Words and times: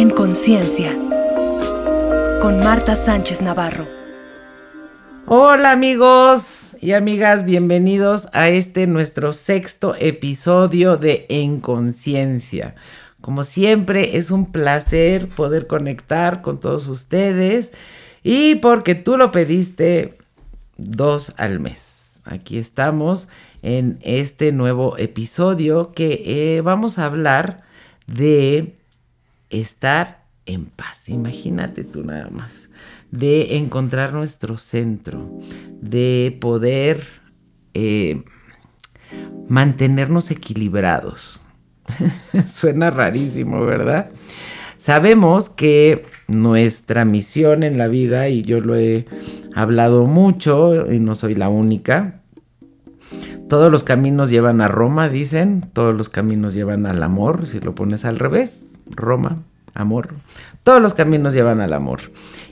En 0.00 0.08
Conciencia, 0.08 0.96
con 2.40 2.58
Marta 2.60 2.96
Sánchez 2.96 3.42
Navarro. 3.42 3.86
Hola 5.26 5.72
amigos 5.72 6.74
y 6.80 6.92
amigas, 6.92 7.44
bienvenidos 7.44 8.28
a 8.32 8.48
este 8.48 8.86
nuestro 8.86 9.34
sexto 9.34 9.94
episodio 9.98 10.96
de 10.96 11.26
En 11.28 11.60
Conciencia. 11.60 12.76
Como 13.20 13.42
siempre, 13.42 14.16
es 14.16 14.30
un 14.30 14.50
placer 14.50 15.28
poder 15.28 15.66
conectar 15.66 16.40
con 16.40 16.58
todos 16.58 16.88
ustedes 16.88 17.72
y 18.22 18.54
porque 18.54 18.94
tú 18.94 19.18
lo 19.18 19.30
pediste, 19.30 20.16
dos 20.78 21.34
al 21.36 21.60
mes. 21.60 22.22
Aquí 22.24 22.56
estamos 22.56 23.28
en 23.60 23.98
este 24.00 24.50
nuevo 24.52 24.96
episodio 24.96 25.92
que 25.92 26.22
eh, 26.56 26.62
vamos 26.62 26.98
a 26.98 27.04
hablar 27.04 27.64
de 28.06 28.79
estar 29.50 30.26
en 30.46 30.66
paz. 30.66 31.08
Imagínate 31.08 31.84
tú 31.84 32.04
nada 32.04 32.30
más. 32.30 32.68
De 33.10 33.56
encontrar 33.56 34.12
nuestro 34.12 34.56
centro, 34.56 35.30
de 35.80 36.36
poder 36.40 37.06
eh, 37.74 38.22
mantenernos 39.48 40.30
equilibrados. 40.30 41.40
Suena 42.46 42.90
rarísimo, 42.90 43.64
¿verdad? 43.64 44.10
Sabemos 44.76 45.50
que 45.50 46.06
nuestra 46.26 47.04
misión 47.04 47.64
en 47.64 47.76
la 47.76 47.88
vida, 47.88 48.28
y 48.28 48.42
yo 48.42 48.60
lo 48.60 48.76
he 48.76 49.06
hablado 49.54 50.06
mucho, 50.06 50.90
y 50.90 51.00
no 51.00 51.14
soy 51.14 51.34
la 51.34 51.50
única, 51.50 52.22
todos 53.48 53.70
los 53.70 53.82
caminos 53.82 54.30
llevan 54.30 54.60
a 54.60 54.68
Roma, 54.68 55.08
dicen, 55.08 55.68
todos 55.72 55.92
los 55.92 56.08
caminos 56.08 56.54
llevan 56.54 56.86
al 56.86 57.02
amor, 57.02 57.46
si 57.46 57.60
lo 57.60 57.74
pones 57.74 58.04
al 58.04 58.18
revés, 58.18 58.69
Roma, 58.90 59.42
amor, 59.74 60.14
todos 60.62 60.82
los 60.82 60.94
caminos 60.94 61.34
llevan 61.34 61.60
al 61.60 61.72
amor. 61.72 62.00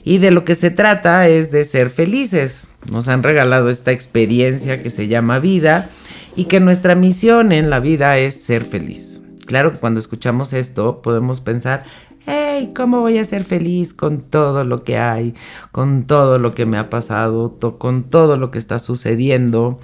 Y 0.03 0.17
de 0.17 0.31
lo 0.31 0.45
que 0.45 0.55
se 0.55 0.71
trata 0.71 1.27
es 1.27 1.51
de 1.51 1.65
ser 1.65 1.89
felices. 1.89 2.69
Nos 2.91 3.07
han 3.07 3.23
regalado 3.23 3.69
esta 3.69 3.91
experiencia 3.91 4.81
que 4.81 4.89
se 4.89 5.07
llama 5.07 5.39
vida 5.39 5.89
y 6.35 6.45
que 6.45 6.59
nuestra 6.59 6.95
misión 6.95 7.51
en 7.51 7.69
la 7.69 7.79
vida 7.79 8.17
es 8.17 8.41
ser 8.41 8.65
feliz. 8.65 9.23
Claro 9.45 9.71
que 9.71 9.79
cuando 9.79 9.99
escuchamos 9.99 10.53
esto 10.53 11.01
podemos 11.01 11.41
pensar, 11.41 11.83
hey, 12.25 12.71
¿cómo 12.75 13.01
voy 13.01 13.17
a 13.17 13.25
ser 13.25 13.43
feliz 13.43 13.93
con 13.93 14.21
todo 14.21 14.63
lo 14.63 14.83
que 14.83 14.97
hay, 14.97 15.33
con 15.71 16.05
todo 16.05 16.39
lo 16.39 16.53
que 16.53 16.65
me 16.65 16.77
ha 16.77 16.89
pasado, 16.89 17.57
con 17.77 18.03
todo 18.03 18.37
lo 18.37 18.51
que 18.51 18.59
está 18.59 18.79
sucediendo? 18.79 19.79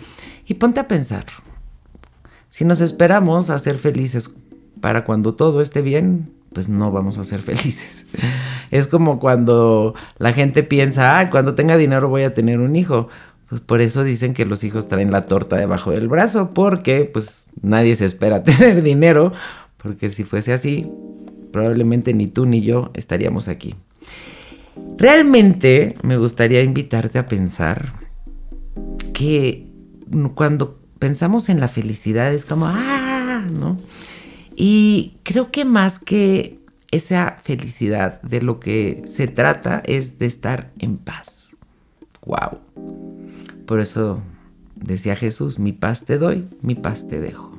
Y 0.47 0.55
ponte 0.55 0.79
a 0.79 0.87
pensar, 0.87 1.25
si 2.49 2.63
nos 2.63 2.79
esperamos 2.79 3.49
a 3.49 3.59
ser 3.59 3.77
felices 3.77 4.31
para 4.81 5.03
cuando 5.03 5.33
todo 5.33 5.61
esté 5.61 5.81
bien, 5.81 6.31
pues 6.55 6.69
no 6.69 6.91
vamos 6.91 7.19
a 7.19 7.23
ser 7.23 7.41
felices. 7.43 8.07
Es 8.71 8.87
como 8.87 9.19
cuando 9.19 9.93
la 10.17 10.33
gente 10.33 10.63
piensa, 10.63 11.19
ah, 11.19 11.29
cuando 11.29 11.53
tenga 11.53 11.77
dinero 11.77 12.09
voy 12.09 12.23
a 12.23 12.33
tener 12.33 12.59
un 12.59 12.75
hijo. 12.75 13.09
Pues 13.47 13.61
por 13.61 13.81
eso 13.81 14.03
dicen 14.03 14.33
que 14.33 14.45
los 14.45 14.63
hijos 14.63 14.87
traen 14.87 15.11
la 15.11 15.27
torta 15.27 15.55
debajo 15.57 15.91
del 15.91 16.07
brazo, 16.07 16.49
porque 16.49 17.05
pues 17.05 17.45
nadie 17.61 17.95
se 17.95 18.05
espera 18.05 18.41
tener 18.43 18.81
dinero, 18.81 19.33
porque 19.77 20.09
si 20.09 20.23
fuese 20.23 20.51
así, 20.53 20.89
probablemente 21.51 22.13
ni 22.15 22.25
tú 22.25 22.47
ni 22.47 22.61
yo 22.61 22.89
estaríamos 22.95 23.47
aquí. 23.47 23.75
Realmente 24.97 25.95
me 26.01 26.17
gustaría 26.17 26.63
invitarte 26.63 27.19
a 27.19 27.27
pensar 27.27 27.91
que 29.13 29.69
cuando 30.33 30.79
pensamos 30.99 31.49
en 31.49 31.59
la 31.59 31.67
felicidad 31.67 32.33
es 32.33 32.45
como, 32.45 32.65
ah, 32.67 33.45
¿no? 33.53 33.77
Y 34.55 35.17
creo 35.23 35.51
que 35.51 35.65
más 35.65 35.99
que 35.99 36.59
esa 36.91 37.39
felicidad 37.43 38.21
de 38.21 38.41
lo 38.41 38.59
que 38.59 39.03
se 39.05 39.27
trata 39.27 39.83
es 39.85 40.17
de 40.17 40.25
estar 40.25 40.71
en 40.79 40.97
paz. 40.97 41.55
¡Wow! 42.25 42.59
Por 43.65 43.81
eso 43.81 44.21
decía 44.75 45.15
Jesús, 45.15 45.59
mi 45.59 45.73
paz 45.73 46.05
te 46.05 46.17
doy, 46.17 46.47
mi 46.61 46.75
paz 46.75 47.07
te 47.07 47.19
dejo. 47.19 47.57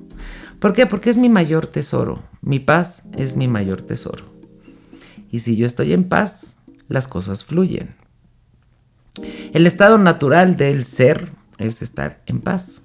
¿Por 0.58 0.72
qué? 0.72 0.86
Porque 0.86 1.10
es 1.10 1.18
mi 1.18 1.28
mayor 1.28 1.66
tesoro. 1.66 2.22
Mi 2.40 2.60
paz 2.60 3.02
es 3.16 3.36
mi 3.36 3.46
mayor 3.46 3.82
tesoro. 3.82 4.24
Y 5.30 5.40
si 5.40 5.56
yo 5.56 5.66
estoy 5.66 5.92
en 5.92 6.04
paz, 6.04 6.62
las 6.88 7.06
cosas 7.08 7.44
fluyen. 7.44 7.94
El 9.52 9.66
estado 9.66 9.98
natural 9.98 10.56
del 10.56 10.84
ser 10.84 11.30
es 11.58 11.82
estar 11.82 12.22
en 12.26 12.40
paz. 12.40 12.82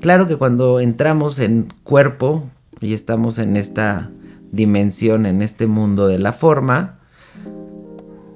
Claro 0.00 0.26
que 0.26 0.36
cuando 0.36 0.80
entramos 0.80 1.38
en 1.38 1.72
cuerpo 1.82 2.50
y 2.80 2.94
estamos 2.94 3.38
en 3.38 3.56
esta 3.56 4.10
dimensión, 4.52 5.26
en 5.26 5.42
este 5.42 5.66
mundo 5.66 6.06
de 6.08 6.18
la 6.18 6.32
forma, 6.32 6.98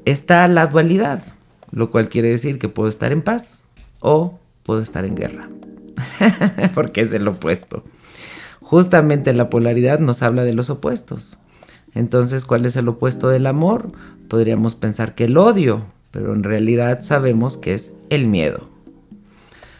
está 0.04 0.46
la 0.48 0.66
dualidad, 0.66 1.22
lo 1.70 1.90
cual 1.90 2.08
quiere 2.08 2.28
decir 2.28 2.58
que 2.58 2.68
puedo 2.68 2.88
estar 2.88 3.12
en 3.12 3.22
paz 3.22 3.66
o 4.00 4.38
puedo 4.62 4.80
estar 4.80 5.04
en 5.04 5.14
guerra, 5.14 5.48
porque 6.74 7.02
es 7.02 7.12
el 7.12 7.28
opuesto. 7.28 7.84
Justamente 8.60 9.32
la 9.34 9.50
polaridad 9.50 9.98
nos 9.98 10.22
habla 10.22 10.44
de 10.44 10.54
los 10.54 10.70
opuestos. 10.70 11.38
Entonces, 11.94 12.44
¿cuál 12.44 12.66
es 12.66 12.76
el 12.76 12.88
opuesto 12.88 13.28
del 13.28 13.46
amor? 13.46 13.90
Podríamos 14.28 14.76
pensar 14.76 15.14
que 15.14 15.24
el 15.24 15.36
odio, 15.36 15.84
pero 16.12 16.34
en 16.34 16.44
realidad 16.44 17.00
sabemos 17.02 17.56
que 17.56 17.74
es 17.74 17.94
el 18.10 18.28
miedo. 18.28 18.70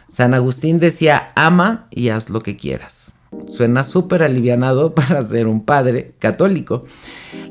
San 0.09 0.33
Agustín 0.33 0.79
decía, 0.79 1.31
ama 1.35 1.87
y 1.89 2.09
haz 2.09 2.29
lo 2.29 2.41
que 2.41 2.57
quieras. 2.57 3.15
Suena 3.47 3.83
súper 3.83 4.23
alivianado 4.23 4.93
para 4.95 5.23
ser 5.23 5.47
un 5.47 5.63
padre 5.63 6.13
católico. 6.19 6.85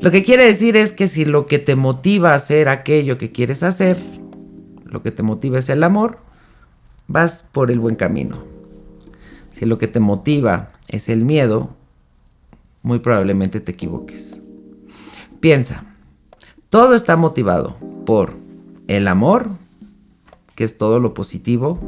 Lo 0.00 0.10
que 0.10 0.24
quiere 0.24 0.44
decir 0.44 0.76
es 0.76 0.92
que 0.92 1.08
si 1.08 1.24
lo 1.24 1.46
que 1.46 1.58
te 1.58 1.76
motiva 1.76 2.32
a 2.32 2.36
hacer 2.36 2.68
aquello 2.68 3.18
que 3.18 3.32
quieres 3.32 3.62
hacer, 3.62 3.98
lo 4.84 5.02
que 5.02 5.10
te 5.10 5.22
motiva 5.22 5.58
es 5.58 5.68
el 5.68 5.82
amor, 5.82 6.18
vas 7.06 7.44
por 7.50 7.70
el 7.70 7.80
buen 7.80 7.96
camino. 7.96 8.42
Si 9.50 9.66
lo 9.66 9.78
que 9.78 9.88
te 9.88 10.00
motiva 10.00 10.70
es 10.88 11.08
el 11.08 11.24
miedo, 11.24 11.70
muy 12.82 12.98
probablemente 12.98 13.60
te 13.60 13.72
equivoques. 13.72 14.40
Piensa, 15.40 15.84
todo 16.68 16.94
está 16.94 17.16
motivado 17.16 17.76
por 18.04 18.36
el 18.88 19.08
amor, 19.08 19.48
que 20.60 20.64
es 20.64 20.76
todo 20.76 20.98
lo 20.98 21.14
positivo, 21.14 21.78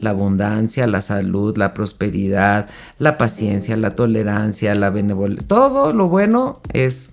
la 0.00 0.10
abundancia, 0.10 0.88
la 0.88 1.02
salud, 1.02 1.56
la 1.56 1.72
prosperidad, 1.72 2.68
la 2.98 3.16
paciencia, 3.16 3.76
la 3.76 3.94
tolerancia, 3.94 4.74
la 4.74 4.90
benevolencia, 4.90 5.46
todo 5.46 5.92
lo 5.92 6.08
bueno 6.08 6.58
es 6.72 7.10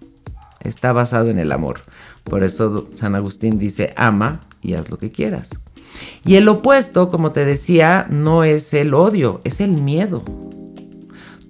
está 0.61 0.93
basado 0.93 1.29
en 1.29 1.37
el 1.37 1.51
amor. 1.51 1.81
Por 2.23 2.43
eso 2.43 2.85
San 2.95 3.13
Agustín 3.13 3.59
dice, 3.59 3.93
ama 3.95 4.47
y 4.63 4.73
haz 4.73 4.89
lo 4.89 4.97
que 4.97 5.11
quieras. 5.11 5.51
Y 6.25 6.37
el 6.37 6.47
opuesto, 6.47 7.07
como 7.07 7.33
te 7.33 7.45
decía, 7.45 8.07
no 8.09 8.43
es 8.43 8.73
el 8.73 8.95
odio, 8.95 9.41
es 9.43 9.61
el 9.61 9.73
miedo. 9.73 10.23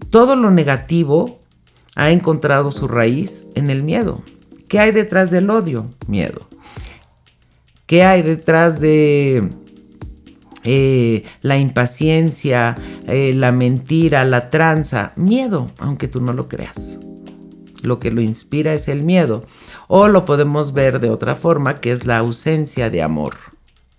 Todo 0.09 0.35
lo 0.35 0.51
negativo 0.51 1.39
ha 1.95 2.11
encontrado 2.11 2.71
su 2.71 2.89
raíz 2.89 3.47
en 3.55 3.69
el 3.69 3.83
miedo. 3.83 4.21
¿Qué 4.67 4.81
hay 4.81 4.91
detrás 4.91 5.31
del 5.31 5.49
odio? 5.49 5.85
Miedo. 6.07 6.45
¿Qué 7.85 8.03
hay 8.03 8.23
detrás 8.23 8.79
de 8.79 9.49
eh, 10.63 11.23
la 11.41 11.57
impaciencia, 11.59 12.75
eh, 13.07 13.33
la 13.35 13.51
mentira, 13.51 14.23
la 14.23 14.49
tranza? 14.49 15.13
Miedo, 15.15 15.71
aunque 15.77 16.07
tú 16.07 16.19
no 16.19 16.33
lo 16.33 16.47
creas. 16.47 16.99
Lo 17.83 17.99
que 17.99 18.09
lo 18.09 18.21
inspira 18.21 18.73
es 18.73 18.87
el 18.87 19.03
miedo. 19.03 19.45
O 19.87 20.07
lo 20.07 20.25
podemos 20.25 20.73
ver 20.73 20.99
de 20.99 21.11
otra 21.11 21.35
forma, 21.35 21.79
que 21.79 21.91
es 21.91 22.05
la 22.05 22.17
ausencia 22.17 22.89
de 22.89 23.03
amor. 23.03 23.35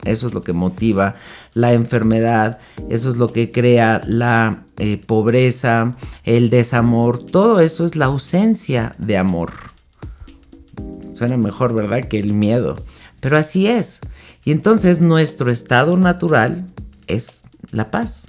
Eso 0.04 0.26
es 0.26 0.34
lo 0.34 0.42
que 0.42 0.52
motiva 0.52 1.14
la 1.54 1.72
enfermedad, 1.72 2.58
eso 2.90 3.08
es 3.08 3.16
lo 3.16 3.32
que 3.32 3.50
crea 3.50 4.02
la 4.06 4.64
eh, 4.78 4.98
pobreza, 4.98 5.94
el 6.24 6.50
desamor, 6.50 7.22
todo 7.22 7.60
eso 7.60 7.84
es 7.84 7.96
la 7.96 8.06
ausencia 8.06 8.94
de 8.98 9.16
amor. 9.16 9.52
Suena 11.14 11.38
mejor, 11.38 11.72
¿verdad? 11.72 12.04
Que 12.04 12.18
el 12.18 12.34
miedo. 12.34 12.76
Pero 13.26 13.38
así 13.38 13.66
es. 13.66 13.98
Y 14.44 14.52
entonces 14.52 15.00
nuestro 15.00 15.50
estado 15.50 15.96
natural 15.96 16.64
es 17.08 17.42
la 17.72 17.90
paz, 17.90 18.28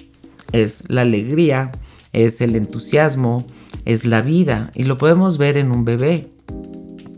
es 0.54 0.86
la 0.88 1.02
alegría, 1.02 1.72
es 2.14 2.42
el 2.42 2.56
entusiasmo, 2.56 3.46
es 3.86 4.06
la 4.06 4.24
vida. 4.24 4.72
Y 4.74 4.86
lo 4.86 4.98
podemos 4.98 5.38
ver 5.38 5.56
en 5.58 5.70
un 5.70 5.86
bebé. 5.86 6.32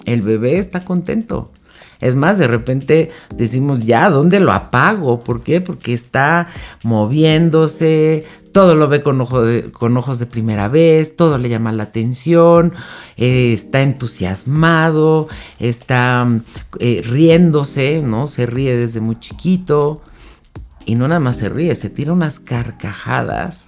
El 0.04 0.24
bebé 0.24 0.60
está 0.60 0.84
contento. 0.84 1.54
Es 2.00 2.16
más, 2.16 2.38
de 2.38 2.48
repente 2.48 3.12
decimos, 3.36 3.86
ya, 3.86 4.10
¿dónde 4.10 4.40
lo 4.40 4.54
apago? 4.54 5.22
¿Por 5.22 5.42
qué? 5.42 5.60
Porque 5.60 5.94
está 5.94 6.48
moviéndose, 6.84 8.26
todo 8.54 8.76
lo 8.76 8.88
ve 8.88 9.02
con, 9.02 9.22
ojos 9.22 10.20
de 10.20 10.26
primera 10.26 10.70
vez, 10.70 11.16
todo 11.16 11.38
le 11.38 11.50
llama 11.50 11.72
la 11.72 11.84
atención, 11.84 12.74
eh, 13.18 13.54
está 13.54 13.82
entusiasmado, 13.82 15.28
está 15.60 16.28
eh, 16.80 17.02
riéndose, 17.06 18.02
¿no? 18.02 18.28
Se 18.28 18.46
ríe 18.46 18.76
desde 18.78 19.02
muy 19.02 19.20
chiquito. 19.20 20.02
Y 20.86 20.96
no 20.96 21.08
nada 21.08 21.20
más 21.20 21.38
se 21.38 21.50
ríe, 21.50 21.76
se 21.76 21.90
tira 21.90 22.14
unas 22.14 22.40
carcajadas. 22.40 23.68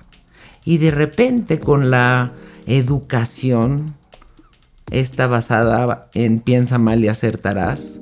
Y 0.63 0.77
de 0.77 0.91
repente 0.91 1.59
con 1.59 1.91
la 1.91 2.31
educación 2.65 3.95
esta 4.91 5.27
basada 5.27 6.09
en 6.13 6.41
piensa 6.41 6.77
mal 6.77 7.03
y 7.03 7.07
acertarás, 7.07 8.01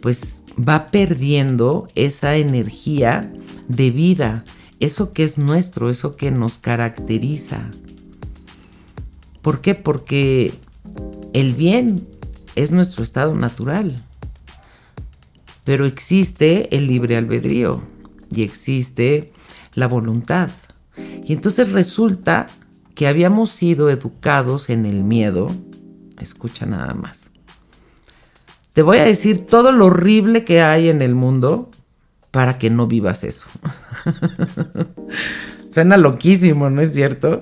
pues 0.00 0.44
va 0.56 0.90
perdiendo 0.90 1.88
esa 1.94 2.36
energía 2.36 3.32
de 3.68 3.90
vida, 3.90 4.44
eso 4.80 5.12
que 5.12 5.24
es 5.24 5.38
nuestro, 5.38 5.90
eso 5.90 6.16
que 6.16 6.30
nos 6.30 6.58
caracteriza. 6.58 7.70
¿Por 9.42 9.60
qué? 9.60 9.74
Porque 9.74 10.54
el 11.32 11.54
bien 11.54 12.06
es 12.54 12.72
nuestro 12.72 13.02
estado 13.02 13.34
natural, 13.34 14.02
pero 15.64 15.86
existe 15.86 16.74
el 16.76 16.86
libre 16.86 17.16
albedrío 17.16 17.82
y 18.34 18.42
existe 18.42 19.32
la 19.74 19.86
voluntad. 19.86 20.50
Y 21.24 21.32
entonces 21.32 21.72
resulta 21.72 22.46
que 22.94 23.06
habíamos 23.06 23.50
sido 23.50 23.90
educados 23.90 24.70
en 24.70 24.86
el 24.86 25.04
miedo, 25.04 25.54
escucha 26.18 26.66
nada 26.66 26.94
más. 26.94 27.25
Te 28.76 28.82
voy 28.82 28.98
a 28.98 29.06
decir 29.06 29.46
todo 29.46 29.72
lo 29.72 29.86
horrible 29.86 30.44
que 30.44 30.60
hay 30.60 30.90
en 30.90 31.00
el 31.00 31.14
mundo 31.14 31.70
para 32.30 32.58
que 32.58 32.68
no 32.68 32.86
vivas 32.86 33.24
eso. 33.24 33.48
Suena 35.70 35.96
loquísimo, 35.96 36.68
¿no 36.68 36.82
es 36.82 36.92
cierto? 36.92 37.40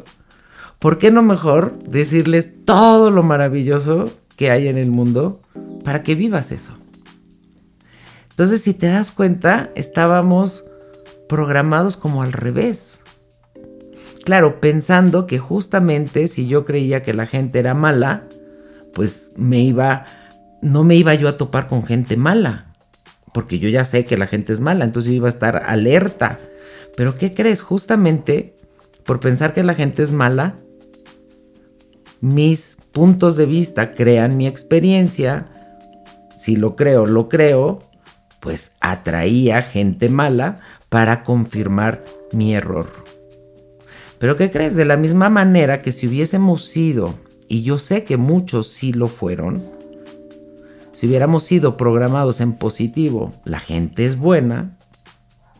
¿Por 0.79 0.99
qué 0.99 1.11
no 1.11 1.25
mejor 1.25 1.77
decirles 1.81 2.65
todo 2.65 3.11
lo 3.11 3.25
maravilloso 3.25 4.13
que 4.37 4.53
hay 4.53 4.69
en 4.69 4.79
el 4.79 4.93
mundo 4.93 5.43
para 5.83 6.05
que 6.05 6.15
vivas 6.15 6.53
eso? 6.53 6.79
Entonces, 8.31 8.61
si 8.61 8.73
te 8.73 8.87
das 8.87 9.11
cuenta, 9.11 9.71
estábamos 9.75 10.65
programados 11.29 11.97
como 11.97 12.23
al 12.23 12.33
revés. 12.33 13.01
Claro, 14.25 14.61
pensando 14.61 15.27
que 15.27 15.41
justamente 15.41 16.29
si 16.29 16.47
yo 16.47 16.65
creía 16.65 17.03
que 17.03 17.13
la 17.13 17.27
gente 17.27 17.59
era 17.59 17.75
mala, 17.75 18.23
pues 18.93 19.33
me 19.35 19.59
iba, 19.59 20.05
no 20.65 20.83
me 20.83 20.97
iba 20.97 21.15
yo 21.15 21.29
a 21.29 21.37
topar 21.37 21.69
con 21.69 21.85
gente 21.85 22.17
mala, 22.17 22.73
porque 23.35 23.59
yo 23.59 23.69
ya 23.69 23.85
sé 23.85 24.07
que 24.07 24.17
la 24.17 24.27
gente 24.27 24.53
es 24.53 24.61
mala, 24.61 24.85
entonces 24.85 25.11
yo 25.11 25.17
iba 25.17 25.29
a 25.29 25.29
estar 25.29 25.63
alerta. 25.67 26.41
Pero 26.97 27.15
¿qué 27.15 27.35
crees? 27.35 27.61
Justamente 27.61 28.57
por 29.05 29.21
pensar 29.21 29.53
que 29.53 29.63
la 29.63 29.75
gente 29.75 30.03
es 30.03 30.11
mala, 30.11 30.57
mis 32.23 32.79
puntos 32.93 33.37
de 33.37 33.45
vista 33.45 33.93
crean 33.93 34.39
mi 34.39 34.47
experiencia, 34.47 35.47
si 36.35 36.57
lo 36.57 36.77
creo, 36.77 37.05
lo 37.05 37.29
creo, 37.29 37.81
pues 38.41 38.77
atraía 38.81 39.61
gente 39.61 40.09
mala 40.09 40.57
para 40.89 41.23
confirmar 41.25 42.03
mi 42.33 42.55
error. 42.55 42.91
Pero 44.19 44.39
¿qué 44.39 44.51
crees? 44.51 44.77
De 44.77 44.87
la 44.87 44.97
misma 44.97 45.29
manera 45.29 45.81
que 45.81 45.93
si 45.93 46.07
hubiésemos 46.07 46.65
sido, 46.65 47.15
y 47.49 47.63
yo 47.63 47.77
sé 47.77 48.05
que 48.05 48.17
muchos 48.17 48.69
sí 48.69 48.95
lo 48.95 49.09
fueron, 49.09 49.74
si 50.94 51.08
hubiéramos 51.08 51.43
sido 51.43 51.76
programados 51.76 52.41
en 52.41 52.52
positivo, 52.52 53.32
la 53.44 53.58
gente 53.58 54.06
es 54.06 54.17
buena, 54.17 54.79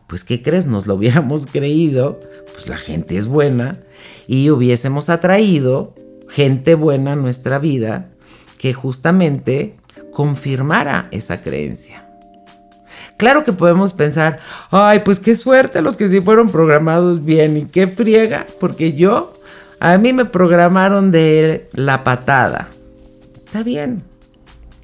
pues 0.07 0.23
¿qué 0.23 0.41
crees? 0.41 0.65
Nos 0.65 0.87
lo 0.87 0.95
hubiéramos 0.95 1.45
creído, 1.51 2.21
pues 2.53 2.69
la 2.69 2.77
gente 2.77 3.17
es 3.17 3.27
buena, 3.27 3.77
y 4.27 4.49
hubiésemos 4.49 5.09
atraído 5.09 5.93
gente 6.29 6.75
buena 6.75 7.11
a 7.11 7.15
nuestra 7.17 7.59
vida 7.59 8.11
que 8.57 8.73
justamente 8.73 9.75
confirmara 10.13 11.09
esa 11.11 11.41
creencia. 11.41 12.07
Claro 13.17 13.43
que 13.43 13.51
podemos 13.51 13.91
pensar, 13.91 14.39
ay, 14.71 15.01
pues 15.03 15.19
qué 15.19 15.35
suerte 15.35 15.81
los 15.81 15.97
que 15.97 16.07
sí 16.07 16.21
fueron 16.21 16.49
programados 16.49 17.25
bien 17.25 17.57
y 17.57 17.65
qué 17.65 17.87
friega, 17.87 18.45
porque 18.61 18.93
yo, 18.93 19.33
a 19.81 19.97
mí 19.97 20.13
me 20.13 20.23
programaron 20.23 21.11
de 21.11 21.67
la 21.73 22.05
patada. 22.05 22.69
Está 23.35 23.63
bien. 23.63 24.14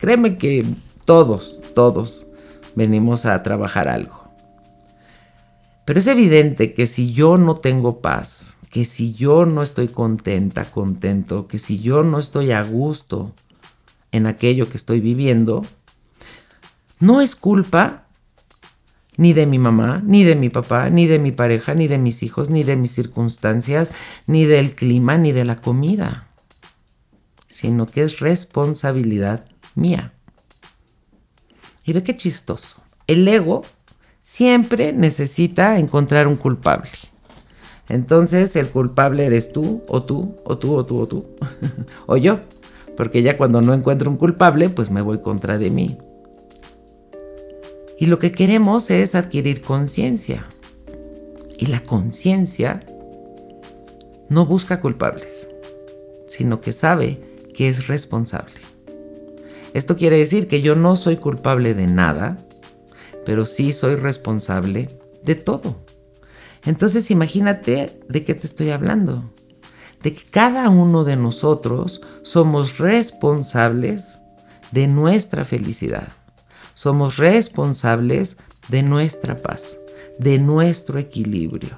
Créeme 0.01 0.35
que 0.35 0.65
todos, 1.05 1.61
todos 1.75 2.25
venimos 2.73 3.27
a 3.27 3.43
trabajar 3.43 3.87
algo. 3.87 4.31
Pero 5.85 5.99
es 5.99 6.07
evidente 6.07 6.73
que 6.73 6.87
si 6.87 7.13
yo 7.13 7.37
no 7.37 7.53
tengo 7.53 8.01
paz, 8.01 8.57
que 8.71 8.83
si 8.83 9.13
yo 9.13 9.45
no 9.45 9.61
estoy 9.61 9.89
contenta, 9.89 10.65
contento, 10.65 11.47
que 11.47 11.59
si 11.59 11.81
yo 11.81 12.01
no 12.01 12.17
estoy 12.17 12.51
a 12.51 12.63
gusto 12.63 13.31
en 14.11 14.25
aquello 14.25 14.67
que 14.69 14.77
estoy 14.77 15.01
viviendo, 15.01 15.63
no 16.99 17.21
es 17.21 17.35
culpa 17.35 18.07
ni 19.17 19.33
de 19.33 19.45
mi 19.45 19.59
mamá, 19.59 20.01
ni 20.03 20.23
de 20.23 20.35
mi 20.35 20.49
papá, 20.49 20.89
ni 20.89 21.05
de 21.05 21.19
mi 21.19 21.31
pareja, 21.31 21.75
ni 21.75 21.87
de 21.87 21.99
mis 21.99 22.23
hijos, 22.23 22.49
ni 22.49 22.63
de 22.63 22.75
mis 22.75 22.91
circunstancias, 22.91 23.91
ni 24.25 24.45
del 24.45 24.73
clima, 24.73 25.19
ni 25.19 25.31
de 25.31 25.45
la 25.45 25.61
comida, 25.61 26.27
sino 27.45 27.85
que 27.85 28.01
es 28.01 28.19
responsabilidad 28.19 29.50
mía. 29.75 30.13
Y 31.85 31.93
ve 31.93 32.03
qué 32.03 32.15
chistoso. 32.15 32.77
El 33.07 33.27
ego 33.27 33.63
siempre 34.19 34.93
necesita 34.93 35.79
encontrar 35.79 36.27
un 36.27 36.37
culpable. 36.37 36.91
Entonces 37.89 38.55
el 38.55 38.69
culpable 38.69 39.25
eres 39.25 39.51
tú, 39.51 39.83
o 39.87 40.03
tú, 40.03 40.35
o 40.45 40.57
tú, 40.57 40.75
o 40.75 40.85
tú, 40.85 40.99
o 40.99 41.07
tú, 41.07 41.25
o 42.05 42.17
yo. 42.17 42.39
Porque 42.95 43.23
ya 43.23 43.37
cuando 43.37 43.61
no 43.61 43.73
encuentro 43.73 44.09
un 44.09 44.17
culpable, 44.17 44.69
pues 44.69 44.91
me 44.91 45.01
voy 45.01 45.21
contra 45.21 45.57
de 45.57 45.69
mí. 45.69 45.97
Y 47.99 48.05
lo 48.05 48.19
que 48.19 48.31
queremos 48.31 48.89
es 48.89 49.15
adquirir 49.15 49.61
conciencia. 49.61 50.47
Y 51.57 51.67
la 51.67 51.81
conciencia 51.81 52.79
no 54.29 54.45
busca 54.45 54.81
culpables, 54.81 55.47
sino 56.27 56.61
que 56.61 56.73
sabe 56.73 57.21
que 57.55 57.69
es 57.69 57.87
responsable. 57.87 58.70
Esto 59.73 59.95
quiere 59.95 60.17
decir 60.17 60.47
que 60.47 60.61
yo 60.61 60.75
no 60.75 60.95
soy 60.95 61.17
culpable 61.17 61.73
de 61.73 61.87
nada, 61.87 62.37
pero 63.25 63.45
sí 63.45 63.73
soy 63.73 63.95
responsable 63.95 64.89
de 65.23 65.35
todo. 65.35 65.77
Entonces 66.65 67.09
imagínate 67.11 67.97
de 68.07 68.23
qué 68.23 68.33
te 68.33 68.47
estoy 68.47 68.69
hablando. 68.69 69.23
De 70.03 70.13
que 70.13 70.23
cada 70.29 70.69
uno 70.69 71.03
de 71.03 71.15
nosotros 71.15 72.01
somos 72.23 72.79
responsables 72.79 74.17
de 74.71 74.87
nuestra 74.87 75.45
felicidad. 75.45 76.09
Somos 76.73 77.17
responsables 77.17 78.37
de 78.69 78.83
nuestra 78.83 79.35
paz, 79.35 79.77
de 80.17 80.39
nuestro 80.39 80.99
equilibrio. 80.99 81.77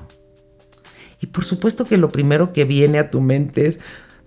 Y 1.19 1.27
por 1.27 1.43
supuesto 1.45 1.85
que 1.85 1.97
lo 1.97 2.09
primero 2.09 2.53
que 2.53 2.65
viene 2.65 2.99
a 2.99 3.09
tu 3.09 3.21
mente 3.21 3.67
es, 3.67 3.79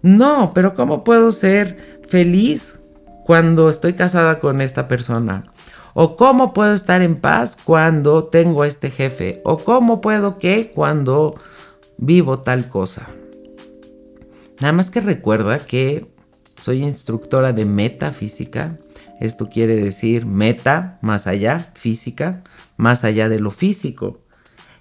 no, 0.03 0.53
pero 0.55 0.75
¿cómo 0.75 1.05
puedo 1.05 1.31
ser 1.31 2.01
feliz 2.09 2.81
cuando 3.27 3.69
estoy 3.69 3.95
casada 3.95 4.39
con 4.39 4.61
esta 4.61 4.89
persona? 4.89 5.53
¿O 5.95 6.17
cómo 6.17 6.55
puedo 6.55 6.73
estar 6.73 7.03
en 7.03 7.17
paz 7.17 7.57
cuando 7.63 8.25
tengo 8.25 8.65
este 8.65 8.91
jefe? 8.91 9.39
¿O 9.45 9.59
cómo 9.59 10.01
puedo 10.01 10.39
que 10.39 10.71
cuando 10.71 11.35
vivo 11.99 12.39
tal 12.39 12.69
cosa? 12.69 13.09
Nada 14.61 14.73
más 14.73 14.91
que 14.91 15.01
recuerda 15.01 15.59
que 15.59 16.11
soy 16.61 16.83
instructora 16.83 17.53
de 17.53 17.65
metafísica 17.65 18.79
esto 19.21 19.49
quiere 19.49 19.77
decir 19.77 20.27
meta, 20.27 20.99
más 21.01 21.27
allá, 21.27 21.73
física, 21.75 22.43
más 22.77 23.05
allá 23.05 23.29
de 23.29 23.41
lo 23.41 23.51
físico. 23.51 24.21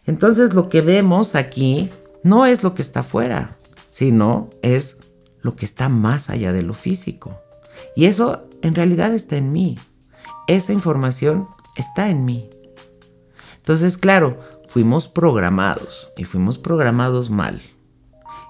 Entonces 0.05 0.53
lo 0.53 0.69
que 0.69 0.81
vemos 0.81 1.35
aquí 1.35 1.89
no 2.23 2.45
es 2.45 2.63
lo 2.63 2.73
que 2.73 2.81
está 2.81 2.99
afuera, 2.99 3.57
sino 3.89 4.49
es 4.61 4.97
lo 5.41 5.55
que 5.55 5.65
está 5.65 5.89
más 5.89 6.29
allá 6.29 6.51
de 6.51 6.63
lo 6.63 6.73
físico. 6.73 7.39
Y 7.95 8.05
eso 8.05 8.47
en 8.61 8.75
realidad 8.75 9.13
está 9.13 9.37
en 9.37 9.51
mí. 9.51 9.77
Esa 10.47 10.73
información 10.73 11.47
está 11.75 12.09
en 12.09 12.25
mí. 12.25 12.49
Entonces, 13.57 13.97
claro, 13.97 14.39
fuimos 14.67 15.07
programados 15.07 16.09
y 16.17 16.25
fuimos 16.25 16.57
programados 16.57 17.29
mal. 17.29 17.61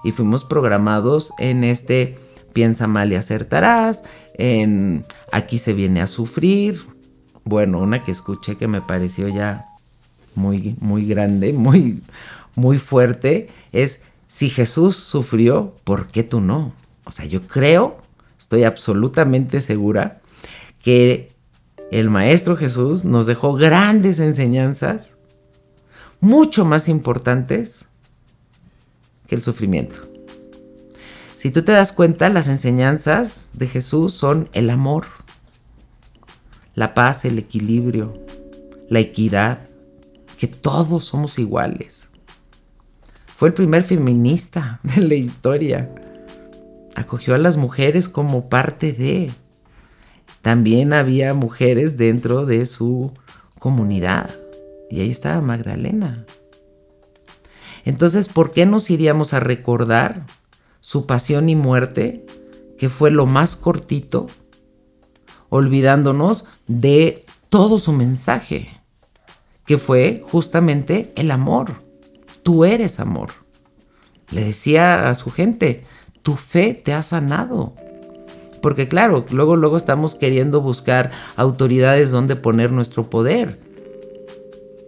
Y 0.04 0.12
fuimos 0.12 0.44
programados 0.44 1.32
en 1.38 1.64
este 1.64 2.18
piensa 2.56 2.86
mal 2.86 3.12
y 3.12 3.16
acertarás, 3.16 4.02
en 4.32 5.04
aquí 5.30 5.58
se 5.58 5.74
viene 5.74 6.00
a 6.00 6.06
sufrir. 6.06 6.80
Bueno, 7.44 7.80
una 7.80 8.02
que 8.02 8.10
escuché 8.10 8.56
que 8.56 8.66
me 8.66 8.80
pareció 8.80 9.28
ya 9.28 9.66
muy, 10.34 10.74
muy 10.80 11.04
grande, 11.04 11.52
muy, 11.52 12.00
muy 12.54 12.78
fuerte, 12.78 13.50
es 13.72 14.00
si 14.26 14.48
Jesús 14.48 14.96
sufrió, 14.96 15.74
¿por 15.84 16.06
qué 16.06 16.24
tú 16.24 16.40
no? 16.40 16.72
O 17.04 17.10
sea, 17.10 17.26
yo 17.26 17.46
creo, 17.46 17.98
estoy 18.46 18.62
absolutamente 18.62 19.60
segura 19.60 20.20
que 20.80 21.32
el 21.90 22.10
Maestro 22.10 22.56
Jesús 22.56 23.04
nos 23.04 23.26
dejó 23.26 23.54
grandes 23.54 24.20
enseñanzas, 24.20 25.16
mucho 26.20 26.64
más 26.64 26.88
importantes 26.88 27.86
que 29.26 29.34
el 29.34 29.42
sufrimiento. 29.42 29.96
Si 31.34 31.50
tú 31.50 31.64
te 31.64 31.72
das 31.72 31.90
cuenta, 31.90 32.28
las 32.28 32.46
enseñanzas 32.46 33.48
de 33.54 33.66
Jesús 33.66 34.12
son 34.12 34.48
el 34.52 34.70
amor, 34.70 35.06
la 36.76 36.94
paz, 36.94 37.24
el 37.24 37.40
equilibrio, 37.40 38.16
la 38.88 39.00
equidad, 39.00 39.58
que 40.38 40.46
todos 40.46 41.06
somos 41.06 41.40
iguales. 41.40 42.02
Fue 43.36 43.48
el 43.48 43.54
primer 43.54 43.82
feminista 43.82 44.78
de 44.84 45.02
la 45.02 45.16
historia. 45.16 45.90
Acogió 46.96 47.34
a 47.34 47.38
las 47.38 47.56
mujeres 47.56 48.08
como 48.08 48.48
parte 48.48 48.92
de. 48.92 49.30
También 50.40 50.92
había 50.92 51.34
mujeres 51.34 51.96
dentro 51.96 52.46
de 52.46 52.66
su 52.66 53.12
comunidad. 53.58 54.30
Y 54.90 55.00
ahí 55.00 55.10
estaba 55.10 55.40
Magdalena. 55.42 56.24
Entonces, 57.84 58.28
¿por 58.28 58.50
qué 58.50 58.66
nos 58.66 58.90
iríamos 58.90 59.34
a 59.34 59.40
recordar 59.40 60.26
su 60.80 61.06
pasión 61.06 61.48
y 61.48 61.54
muerte, 61.54 62.24
que 62.78 62.88
fue 62.88 63.10
lo 63.10 63.26
más 63.26 63.56
cortito, 63.56 64.26
olvidándonos 65.50 66.46
de 66.66 67.24
todo 67.48 67.78
su 67.78 67.92
mensaje, 67.92 68.80
que 69.66 69.78
fue 69.78 70.22
justamente 70.28 71.12
el 71.16 71.30
amor? 71.30 71.74
Tú 72.42 72.64
eres 72.64 73.00
amor. 73.00 73.30
Le 74.30 74.44
decía 74.44 75.08
a 75.08 75.14
su 75.14 75.30
gente, 75.30 75.85
tu 76.26 76.34
fe 76.34 76.74
te 76.74 76.92
ha 76.92 77.02
sanado. 77.04 77.72
Porque 78.60 78.88
claro, 78.88 79.24
luego, 79.30 79.54
luego 79.54 79.76
estamos 79.76 80.16
queriendo 80.16 80.60
buscar 80.60 81.12
autoridades 81.36 82.10
donde 82.10 82.34
poner 82.34 82.72
nuestro 82.72 83.08
poder. 83.08 83.60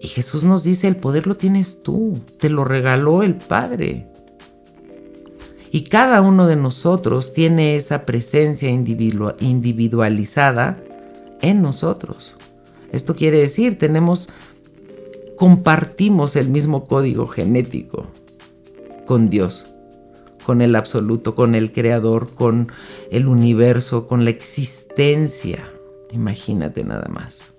Y 0.02 0.08
Jesús 0.08 0.42
nos 0.42 0.64
dice, 0.64 0.88
el 0.88 0.96
poder 0.96 1.28
lo 1.28 1.36
tienes 1.36 1.84
tú, 1.84 2.18
te 2.40 2.50
lo 2.50 2.64
regaló 2.64 3.22
el 3.22 3.36
Padre. 3.36 4.08
Y 5.70 5.84
cada 5.84 6.22
uno 6.22 6.48
de 6.48 6.56
nosotros 6.56 7.32
tiene 7.32 7.76
esa 7.76 8.04
presencia 8.04 8.68
individualizada 8.68 10.76
en 11.40 11.62
nosotros. 11.62 12.34
Esto 12.90 13.14
quiere 13.14 13.38
decir, 13.38 13.78
tenemos, 13.78 14.28
compartimos 15.36 16.34
el 16.34 16.48
mismo 16.48 16.86
código 16.86 17.28
genético 17.28 18.08
con 19.06 19.30
Dios, 19.30 19.67
con 20.48 20.62
el 20.62 20.76
absoluto, 20.76 21.34
con 21.34 21.54
el 21.54 21.72
creador, 21.72 22.34
con 22.34 22.72
el 23.10 23.28
universo, 23.28 24.06
con 24.06 24.24
la 24.24 24.30
existencia. 24.30 25.62
Imagínate 26.10 26.84
nada 26.84 27.06
más. 27.10 27.52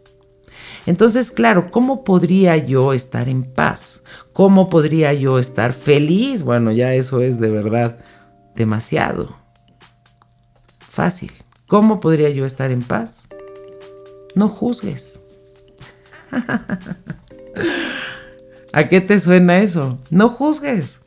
Entonces, 0.87 1.29
claro, 1.29 1.69
¿cómo 1.69 2.03
podría 2.03 2.57
yo 2.57 2.93
estar 2.93 3.29
en 3.29 3.43
paz? 3.43 4.03
¿Cómo 4.33 4.69
podría 4.69 5.13
yo 5.13 5.37
estar 5.37 5.73
feliz? 5.73 6.41
Bueno, 6.41 6.71
ya 6.71 6.95
eso 6.95 7.21
es 7.21 7.39
de 7.39 7.51
verdad 7.51 7.99
demasiado 8.55 9.37
fácil. 10.79 11.31
¿Cómo 11.67 11.99
podría 11.99 12.31
yo 12.31 12.43
estar 12.43 12.71
en 12.71 12.81
paz? 12.81 13.27
No 14.33 14.47
juzgues. 14.47 15.19
¿A 18.73 18.89
qué 18.89 18.99
te 18.99 19.19
suena 19.19 19.59
eso? 19.59 19.99
No 20.09 20.27
juzgues. 20.27 20.98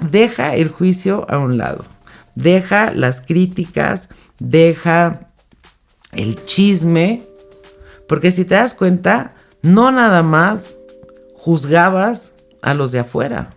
Deja 0.00 0.54
el 0.54 0.68
juicio 0.68 1.26
a 1.28 1.38
un 1.38 1.58
lado. 1.58 1.84
Deja 2.34 2.92
las 2.92 3.20
críticas, 3.20 4.08
deja 4.38 5.28
el 6.12 6.44
chisme, 6.44 7.22
porque 8.08 8.30
si 8.30 8.44
te 8.44 8.56
das 8.56 8.74
cuenta, 8.74 9.34
no 9.62 9.92
nada 9.92 10.22
más 10.22 10.76
juzgabas 11.34 12.32
a 12.62 12.74
los 12.74 12.92
de 12.92 13.00
afuera. 13.00 13.50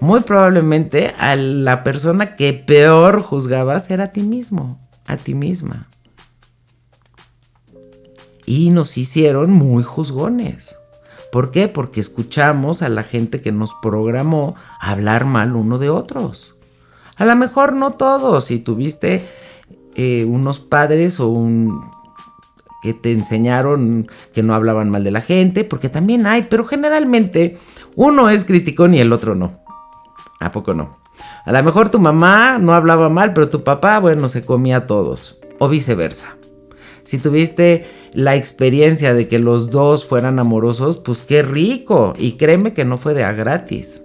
Muy 0.00 0.20
probablemente 0.20 1.14
a 1.18 1.36
la 1.36 1.82
persona 1.82 2.36
que 2.36 2.52
peor 2.52 3.22
juzgabas 3.22 3.90
era 3.90 4.04
a 4.04 4.10
ti 4.10 4.22
mismo, 4.22 4.78
a 5.06 5.16
ti 5.16 5.34
misma. 5.34 5.88
Y 8.44 8.70
nos 8.70 8.98
hicieron 8.98 9.50
muy 9.50 9.82
juzgones. 9.82 10.76
¿Por 11.32 11.50
qué? 11.50 11.68
Porque 11.68 12.00
escuchamos 12.00 12.82
a 12.82 12.88
la 12.88 13.02
gente 13.02 13.40
que 13.40 13.52
nos 13.52 13.74
programó 13.74 14.54
hablar 14.80 15.24
mal 15.24 15.54
uno 15.54 15.78
de 15.78 15.90
otros. 15.90 16.54
A 17.16 17.24
lo 17.24 17.34
mejor 17.36 17.72
no 17.72 17.92
todos, 17.92 18.44
si 18.44 18.58
tuviste 18.58 19.26
eh, 19.94 20.24
unos 20.24 20.58
padres 20.58 21.20
o 21.20 21.28
un 21.28 21.80
que 22.82 22.94
te 22.94 23.10
enseñaron 23.10 24.08
que 24.32 24.42
no 24.42 24.54
hablaban 24.54 24.90
mal 24.90 25.02
de 25.02 25.10
la 25.10 25.20
gente, 25.20 25.64
porque 25.64 25.88
también 25.88 26.26
hay, 26.26 26.42
pero 26.42 26.64
generalmente 26.64 27.58
uno 27.96 28.28
es 28.30 28.44
criticón 28.44 28.94
y 28.94 29.00
el 29.00 29.12
otro 29.12 29.34
no. 29.34 29.58
¿A 30.38 30.52
poco 30.52 30.74
no? 30.74 30.98
A 31.44 31.52
lo 31.52 31.62
mejor 31.62 31.90
tu 31.90 31.98
mamá 31.98 32.58
no 32.58 32.74
hablaba 32.74 33.08
mal, 33.08 33.32
pero 33.32 33.48
tu 33.48 33.64
papá, 33.64 33.98
bueno, 33.98 34.28
se 34.28 34.44
comía 34.44 34.76
a 34.78 34.86
todos, 34.86 35.40
o 35.58 35.68
viceversa. 35.68 36.35
Si 37.06 37.18
tuviste 37.18 37.84
la 38.14 38.34
experiencia 38.34 39.14
de 39.14 39.28
que 39.28 39.38
los 39.38 39.70
dos 39.70 40.04
fueran 40.04 40.40
amorosos, 40.40 40.98
pues 40.98 41.22
qué 41.22 41.42
rico. 41.42 42.14
Y 42.18 42.32
créeme 42.32 42.74
que 42.74 42.84
no 42.84 42.98
fue 42.98 43.14
de 43.14 43.22
a 43.22 43.32
gratis. 43.32 44.02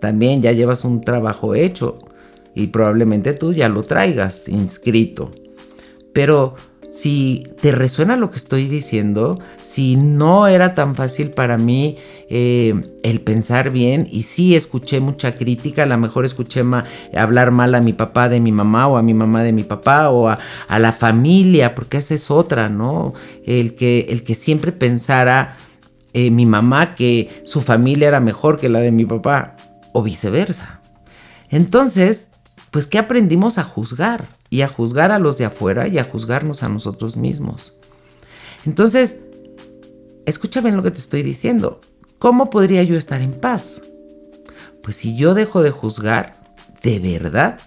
También 0.00 0.42
ya 0.42 0.52
llevas 0.52 0.84
un 0.84 1.00
trabajo 1.00 1.56
hecho 1.56 1.98
y 2.54 2.68
probablemente 2.68 3.34
tú 3.34 3.52
ya 3.52 3.68
lo 3.68 3.82
traigas 3.82 4.48
inscrito. 4.48 5.32
Pero 6.12 6.54
si 6.90 7.46
te 7.60 7.72
resuena 7.72 8.16
lo 8.16 8.30
que 8.30 8.38
estoy 8.38 8.68
diciendo, 8.68 9.38
si 9.62 9.96
no 9.96 10.46
era 10.46 10.72
tan 10.72 10.94
fácil 10.94 11.30
para 11.30 11.58
mí 11.58 11.96
eh, 12.28 12.74
el 13.02 13.20
pensar 13.20 13.70
bien 13.70 14.06
y 14.10 14.22
sí 14.22 14.54
escuché 14.56 15.00
mucha 15.00 15.36
crítica, 15.36 15.82
a 15.82 15.86
lo 15.86 15.98
mejor 15.98 16.24
escuché 16.24 16.62
hablar 17.16 17.50
mal 17.50 17.74
a 17.74 17.80
mi 17.80 17.92
papá 17.92 18.28
de 18.28 18.40
mi 18.40 18.52
mamá 18.52 18.88
o 18.88 18.96
a 18.96 19.02
mi 19.02 19.14
mamá 19.14 19.42
de 19.42 19.52
mi 19.52 19.64
papá 19.64 20.10
o 20.10 20.28
a, 20.28 20.38
la 20.78 20.92
familia, 20.92 21.74
porque 21.74 21.98
esa 21.98 22.14
es 22.14 22.30
otra, 22.30 22.68
¿no? 22.68 23.12
El 23.44 23.74
que, 23.74 24.34
siempre 24.34 24.72
pensara 24.72 25.56
eh, 26.12 26.30
mi 26.30 26.46
mamá 26.46 26.94
que 26.94 27.42
su 27.44 27.60
familia 27.62 28.08
era 28.08 28.20
mejor 28.20 28.58
que 28.58 28.68
la 28.68 28.80
de 28.80 28.92
mi 28.92 29.04
papá 29.04 29.56
o 29.92 30.02
viceversa. 30.02 30.80
Entonces, 31.50 32.28
pues 32.70 32.86
¿qué 32.86 32.98
aprendimos 32.98 33.58
a 33.58 33.64
juzgar? 33.64 34.28
Y 34.56 34.62
a 34.62 34.68
juzgar 34.68 35.12
a 35.12 35.18
los 35.18 35.36
de 35.36 35.44
afuera 35.44 35.86
y 35.86 35.98
a 35.98 36.04
juzgarnos 36.04 36.62
a 36.62 36.70
nosotros 36.70 37.18
mismos. 37.18 37.74
Entonces, 38.64 39.18
escúchame 40.24 40.72
lo 40.72 40.82
que 40.82 40.90
te 40.90 40.96
estoy 40.96 41.22
diciendo. 41.22 41.78
¿Cómo 42.18 42.48
podría 42.48 42.82
yo 42.82 42.96
estar 42.96 43.20
en 43.20 43.32
paz? 43.32 43.82
Pues 44.82 44.96
si 44.96 45.14
yo 45.14 45.34
dejo 45.34 45.62
de 45.62 45.72
juzgar, 45.72 46.40
de 46.82 46.98
verdad, 47.00 47.60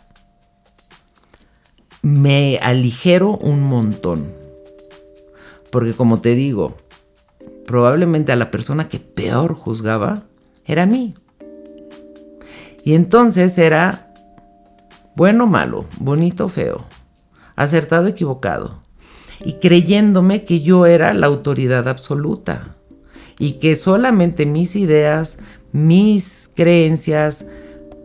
me 2.01 2.57
aligero 2.57 3.37
un 3.37 3.61
montón. 3.61 4.33
Porque 5.71 5.93
como 5.93 6.21
te 6.21 6.33
digo, 6.33 6.75
probablemente 7.67 8.31
a 8.31 8.35
la 8.35 8.49
persona 8.49 8.89
que 8.89 8.97
peor 8.97 9.53
juzgaba 9.53 10.23
era 10.65 10.81
a 10.81 10.87
mí. 10.87 11.13
Y 12.83 12.95
entonces 12.95 13.59
era 13.59 14.08
bueno 15.15 15.45
o 15.45 15.47
malo, 15.47 15.85
bonito 15.99 16.45
o 16.45 16.49
feo, 16.49 16.77
acertado 17.55 18.05
o 18.05 18.09
equivocado, 18.09 18.81
y 19.43 19.53
creyéndome 19.53 20.43
que 20.43 20.61
yo 20.61 20.85
era 20.85 21.13
la 21.13 21.27
autoridad 21.27 21.87
absoluta 21.87 22.75
y 23.37 23.53
que 23.53 23.75
solamente 23.75 24.45
mis 24.45 24.75
ideas, 24.75 25.39
mis 25.71 26.49
creencias, 26.55 27.45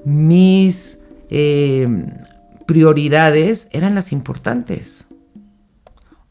mis 0.04 1.00
eh, 1.30 1.88
prioridades 2.66 3.68
eran 3.72 3.94
las 3.94 4.12
importantes, 4.12 5.06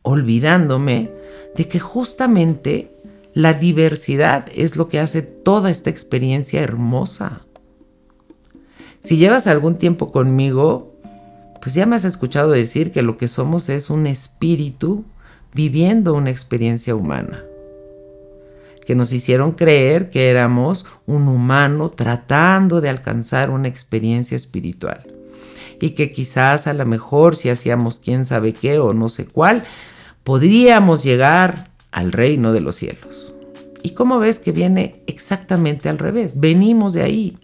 olvidándome 0.02 1.12
de 1.56 1.68
que 1.68 1.80
justamente 1.80 2.92
la 3.34 3.54
diversidad 3.54 4.46
es 4.56 4.76
lo 4.76 4.88
que 4.88 5.00
hace 5.00 5.22
toda 5.22 5.72
esta 5.72 5.90
experiencia 5.90 6.62
hermosa. 6.62 7.42
Si 9.04 9.18
llevas 9.18 9.48
algún 9.48 9.76
tiempo 9.76 10.14
conmigo, 10.14 10.94
pues 11.62 11.76
ya 11.76 11.86
me 11.86 11.98
has 11.98 12.06
escuchado 12.06 12.52
decir 12.52 12.94
que 12.94 13.02
lo 13.02 13.18
que 13.18 13.28
somos 13.28 13.68
es 13.68 13.90
un 13.90 14.08
espíritu 14.08 15.04
viviendo 15.54 16.14
una 16.14 16.30
experiencia 16.30 16.96
humana. 16.96 17.44
Que 18.86 18.96
nos 18.96 19.12
hicieron 19.12 19.52
creer 19.52 20.10
que 20.10 20.30
éramos 20.30 20.86
un 21.06 21.28
humano 21.28 21.90
tratando 21.90 22.80
de 22.80 22.88
alcanzar 22.88 23.50
una 23.50 23.68
experiencia 23.68 24.38
espiritual. 24.38 25.06
Y 25.82 25.92
que 25.92 26.14
quizás 26.14 26.68
a 26.68 26.74
lo 26.74 26.86
mejor 26.86 27.36
si 27.36 27.50
hacíamos 27.50 28.00
quién 28.00 28.24
sabe 28.24 28.54
qué 28.54 28.80
o 28.80 28.94
no 28.94 29.10
sé 29.10 29.26
cuál, 29.26 29.66
podríamos 30.24 31.04
llegar 31.04 31.72
al 31.92 32.14
reino 32.14 32.54
de 32.54 32.62
los 32.62 32.78
cielos. 32.78 33.34
¿Y 33.84 33.90
cómo 33.90 34.20
ves 34.20 34.40
que 34.40 34.54
viene 34.54 35.04
exactamente 35.08 35.90
al 35.90 36.00
revés? 36.00 36.40
Venimos 36.40 36.94
de 36.94 37.02
ahí. 37.02 37.38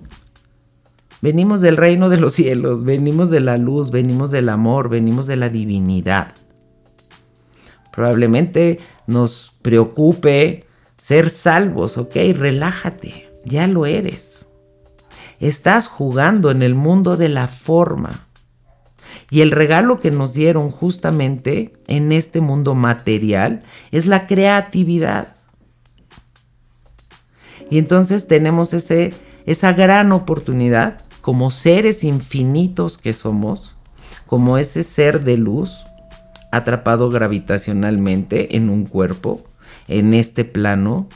Venimos 1.22 1.60
del 1.60 1.76
reino 1.76 2.08
de 2.08 2.18
los 2.18 2.34
cielos, 2.34 2.84
venimos 2.84 3.30
de 3.30 3.42
la 3.42 3.58
luz, 3.58 3.92
venimos 3.92 4.32
del 4.32 4.48
amor, 4.48 4.90
venimos 4.90 5.28
de 5.28 5.36
la 5.36 5.50
divinidad. 5.50 6.34
Probablemente 7.92 8.80
nos 9.06 9.54
preocupe 9.62 10.66
ser 10.96 11.30
salvos, 11.30 11.98
ok, 11.98 12.16
relájate, 12.36 13.30
ya 13.44 13.68
lo 13.68 13.86
eres. 13.86 14.48
Estás 15.42 15.88
jugando 15.88 16.52
en 16.52 16.64
el 16.64 16.76
mundo 16.76 17.18
de 17.18 17.30
la 17.30 17.50
forma. 17.50 18.26
Y 19.30 19.42
el 19.42 19.52
regalo 19.52 20.00
que 20.00 20.12
nos 20.12 20.34
dieron 20.34 20.72
justamente 20.72 21.74
en 21.88 22.12
este 22.14 22.40
mundo 22.40 22.76
material 22.76 23.62
es 23.92 24.06
la 24.06 24.26
creatividad. 24.26 25.36
Y 27.70 27.78
entonces 27.78 28.28
tenemos 28.28 28.74
ese, 28.74 29.14
esa 29.46 29.74
gran 29.74 30.12
oportunidad 30.14 31.02
como 31.22 31.52
seres 31.52 32.04
infinitos 32.04 32.98
que 32.98 33.14
somos, 33.14 33.76
como 34.26 34.58
ese 34.58 34.84
ser 34.84 35.24
de 35.24 35.38
luz 35.38 35.84
atrapado 36.52 37.10
gravitacionalmente 37.10 38.56
en 38.56 38.70
un 38.70 38.86
cuerpo, 38.86 39.42
en 39.88 40.14
este 40.14 40.46
plano, 40.46 41.08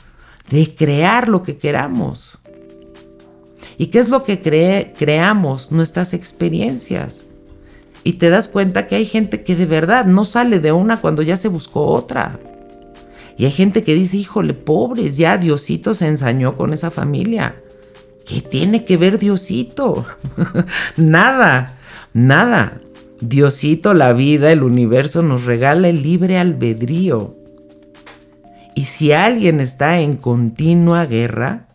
de 0.49 0.73
crear 0.75 1.27
lo 1.27 1.43
que 1.43 1.57
queramos. 1.57 2.39
¿Y 3.77 3.87
qué 3.87 3.99
es 3.99 4.09
lo 4.09 4.23
que 4.23 4.41
creamos? 4.95 5.71
Nuestras 5.71 6.13
experiencias. 6.13 7.23
Y 8.03 8.13
te 8.13 8.29
das 8.29 8.47
cuenta 8.47 8.85
que 8.85 8.95
hay 8.95 9.05
gente 9.05 9.43
que 9.43 9.55
de 9.55 9.65
verdad 9.65 10.05
no 10.05 10.25
sale 10.25 10.59
de 10.59 10.71
una 10.71 10.99
cuando 11.01 11.21
ya 11.21 11.37
se 11.37 11.47
buscó 11.47 11.85
otra. 11.87 12.39
Y 13.37 13.45
hay 13.45 13.51
gente 13.51 13.81
que 13.81 13.95
dice, 13.95 14.17
híjole, 14.17 14.53
pobres, 14.53 15.17
ya 15.17 15.37
Diosito 15.37 15.93
se 15.93 16.07
ensañó 16.07 16.55
con 16.55 16.73
esa 16.73 16.91
familia. 16.91 17.55
¿Qué 18.25 18.41
tiene 18.41 18.85
que 18.85 18.97
ver 18.97 19.19
Diosito? 19.19 20.05
nada, 20.97 21.77
nada. 22.13 22.77
Diosito, 23.19 23.93
la 23.93 24.13
vida, 24.13 24.51
el 24.51 24.63
universo 24.63 25.21
nos 25.21 25.45
regala 25.45 25.87
el 25.89 26.03
libre 26.03 26.37
albedrío. 26.37 27.35
Y 28.75 28.85
si 28.85 29.11
alguien 29.11 29.59
está 29.59 29.99
en 29.99 30.17
continua 30.17 31.05
guerra, 31.05 31.67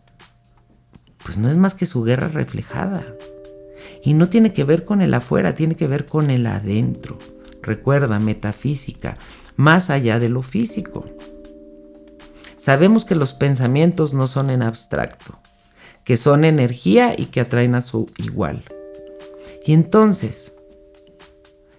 pues 1.24 1.38
no 1.38 1.48
es 1.48 1.56
más 1.56 1.74
que 1.74 1.86
su 1.86 2.02
guerra 2.02 2.28
reflejada. 2.28 3.06
Y 4.02 4.14
no 4.14 4.28
tiene 4.28 4.52
que 4.52 4.64
ver 4.64 4.84
con 4.84 5.02
el 5.02 5.14
afuera, 5.14 5.54
tiene 5.54 5.74
que 5.74 5.86
ver 5.86 6.06
con 6.06 6.30
el 6.30 6.46
adentro. 6.46 7.18
Recuerda, 7.62 8.18
metafísica, 8.18 9.18
más 9.56 9.90
allá 9.90 10.18
de 10.18 10.28
lo 10.28 10.42
físico. 10.42 11.04
Sabemos 12.56 13.04
que 13.04 13.14
los 13.14 13.34
pensamientos 13.34 14.14
no 14.14 14.26
son 14.26 14.50
en 14.50 14.62
abstracto, 14.62 15.38
que 16.08 16.16
son 16.16 16.46
energía 16.46 17.12
y 17.14 17.26
que 17.26 17.42
atraen 17.42 17.74
a 17.74 17.82
su 17.82 18.06
igual. 18.16 18.62
Y 19.66 19.74
entonces, 19.74 20.54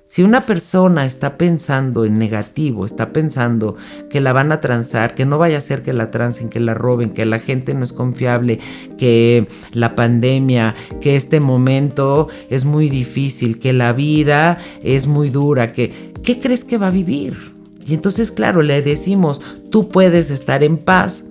si 0.05 0.21
una 0.21 0.45
persona 0.45 1.03
está 1.03 1.36
pensando 1.36 2.05
en 2.05 2.19
negativo, 2.19 2.86
está 2.86 3.12
pensando 3.12 3.75
que 4.12 4.21
la 4.21 4.31
van 4.31 4.51
a 4.51 4.59
transar, 4.59 5.15
que 5.15 5.25
no 5.25 5.39
vaya 5.39 5.57
a 5.57 5.62
ser 5.62 5.81
que 5.81 5.93
la 5.93 6.12
transen, 6.12 6.51
que 6.51 6.59
la 6.59 6.75
roben, 6.75 7.09
que 7.09 7.25
la 7.25 7.39
gente 7.39 7.74
no 7.74 7.83
es 7.83 7.91
confiable, 7.91 8.59
que 9.00 9.48
la 9.74 9.95
pandemia, 9.95 10.75
que 11.01 11.15
este 11.15 11.39
momento 11.39 12.27
es 12.51 12.65
muy 12.65 12.88
difícil, 12.88 13.57
que 13.57 13.74
la 13.74 13.93
vida 13.93 14.59
es 14.83 15.07
muy 15.07 15.31
dura, 15.31 15.74
que 15.74 16.13
¿qué 16.21 16.39
crees 16.39 16.63
que 16.63 16.77
va 16.77 16.89
a 16.89 16.91
vivir? 16.91 17.55
Y 17.83 17.95
entonces, 17.95 18.31
claro, 18.31 18.62
le 18.62 18.83
decimos, 18.83 19.41
tú 19.71 19.89
puedes 19.89 20.29
estar 20.29 20.63
en 20.63 20.77
paz 20.77 21.24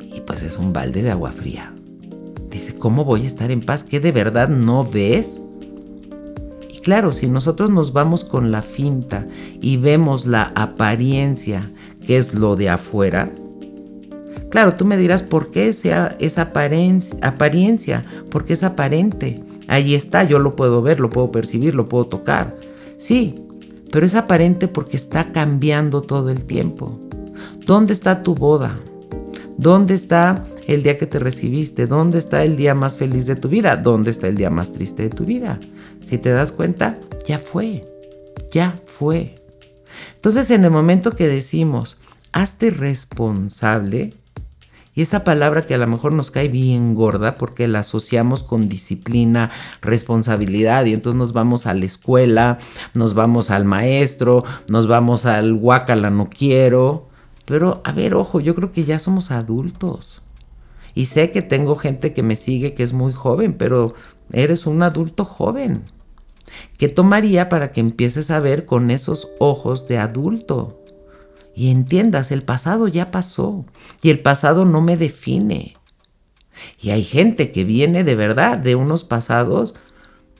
y 0.00 0.20
pues 0.22 0.42
es 0.42 0.56
un 0.56 0.72
balde 0.72 1.04
de 1.04 1.12
agua 1.12 1.30
fría. 1.30 1.74
¿Cómo 2.80 3.04
voy 3.04 3.22
a 3.22 3.26
estar 3.26 3.52
en 3.52 3.60
paz? 3.60 3.84
¿Qué 3.84 4.00
de 4.00 4.10
verdad 4.10 4.48
no 4.48 4.84
ves? 4.84 5.40
Claro, 6.82 7.12
si 7.12 7.28
nosotros 7.28 7.70
nos 7.70 7.92
vamos 7.92 8.24
con 8.24 8.50
la 8.50 8.62
finta 8.62 9.28
y 9.60 9.76
vemos 9.76 10.26
la 10.26 10.50
apariencia, 10.56 11.70
que 12.04 12.16
es 12.16 12.34
lo 12.34 12.56
de 12.56 12.70
afuera, 12.70 13.30
claro, 14.50 14.74
tú 14.74 14.86
me 14.86 14.96
dirás, 14.96 15.22
¿por 15.22 15.50
qué 15.50 15.68
esa, 15.68 16.16
apariencia, 16.40 17.18
apariencia? 17.22 18.04
Porque 18.30 18.54
es 18.54 18.64
aparente. 18.64 19.42
Ahí 19.68 19.94
está, 19.94 20.24
yo 20.24 20.38
lo 20.38 20.56
puedo 20.56 20.80
ver, 20.82 21.00
lo 21.00 21.10
puedo 21.10 21.30
percibir, 21.30 21.74
lo 21.74 21.88
puedo 21.88 22.06
tocar. 22.06 22.56
Sí, 22.96 23.34
pero 23.92 24.06
es 24.06 24.14
aparente 24.14 24.66
porque 24.66 24.96
está 24.96 25.32
cambiando 25.32 26.00
todo 26.00 26.30
el 26.30 26.44
tiempo. 26.44 26.98
¿Dónde 27.66 27.92
está 27.92 28.22
tu 28.22 28.34
boda? 28.34 28.78
¿Dónde 29.58 29.92
está 29.92 30.42
el 30.74 30.82
día 30.82 30.96
que 30.96 31.06
te 31.06 31.18
recibiste? 31.18 31.86
¿Dónde 31.86 32.18
está 32.18 32.44
el 32.44 32.56
día 32.56 32.74
más 32.74 32.96
feliz 32.96 33.26
de 33.26 33.36
tu 33.36 33.48
vida? 33.48 33.76
¿Dónde 33.76 34.10
está 34.10 34.28
el 34.28 34.36
día 34.36 34.50
más 34.50 34.72
triste 34.72 35.02
de 35.04 35.10
tu 35.10 35.24
vida? 35.24 35.58
Si 36.00 36.18
te 36.18 36.30
das 36.30 36.52
cuenta, 36.52 36.98
ya 37.26 37.38
fue, 37.38 37.84
ya 38.52 38.78
fue. 38.86 39.34
Entonces 40.14 40.50
en 40.50 40.64
el 40.64 40.70
momento 40.70 41.16
que 41.16 41.26
decimos, 41.26 41.98
hazte 42.32 42.70
responsable, 42.70 44.14
y 44.94 45.02
esa 45.02 45.24
palabra 45.24 45.66
que 45.66 45.74
a 45.74 45.78
lo 45.78 45.86
mejor 45.86 46.12
nos 46.12 46.30
cae 46.30 46.48
bien 46.48 46.94
gorda 46.94 47.36
porque 47.36 47.68
la 47.68 47.80
asociamos 47.80 48.42
con 48.42 48.68
disciplina, 48.68 49.50
responsabilidad 49.80 50.84
y 50.84 50.92
entonces 50.92 51.18
nos 51.18 51.32
vamos 51.32 51.66
a 51.66 51.74
la 51.74 51.84
escuela, 51.84 52.58
nos 52.94 53.14
vamos 53.14 53.50
al 53.50 53.64
maestro, 53.64 54.44
nos 54.68 54.88
vamos 54.88 55.26
al 55.26 55.54
guacala 55.54 56.10
no 56.10 56.26
quiero. 56.26 57.08
Pero 57.44 57.80
a 57.84 57.92
ver, 57.92 58.14
ojo, 58.14 58.40
yo 58.40 58.54
creo 58.54 58.72
que 58.72 58.84
ya 58.84 58.98
somos 58.98 59.30
adultos. 59.30 60.22
Y 60.94 61.06
sé 61.06 61.30
que 61.30 61.42
tengo 61.42 61.76
gente 61.76 62.12
que 62.12 62.22
me 62.22 62.36
sigue 62.36 62.74
que 62.74 62.82
es 62.82 62.92
muy 62.92 63.12
joven, 63.12 63.54
pero 63.54 63.94
eres 64.32 64.66
un 64.66 64.82
adulto 64.82 65.24
joven. 65.24 65.82
¿Qué 66.78 66.88
tomaría 66.88 67.48
para 67.48 67.72
que 67.72 67.80
empieces 67.80 68.30
a 68.30 68.40
ver 68.40 68.66
con 68.66 68.90
esos 68.90 69.28
ojos 69.38 69.86
de 69.88 69.98
adulto? 69.98 70.82
Y 71.54 71.70
entiendas, 71.70 72.32
el 72.32 72.42
pasado 72.42 72.88
ya 72.88 73.10
pasó 73.10 73.64
y 74.02 74.10
el 74.10 74.20
pasado 74.20 74.64
no 74.64 74.80
me 74.80 74.96
define. 74.96 75.76
Y 76.80 76.90
hay 76.90 77.04
gente 77.04 77.52
que 77.52 77.64
viene 77.64 78.04
de 78.04 78.14
verdad 78.14 78.58
de 78.58 78.74
unos 78.74 79.04
pasados 79.04 79.74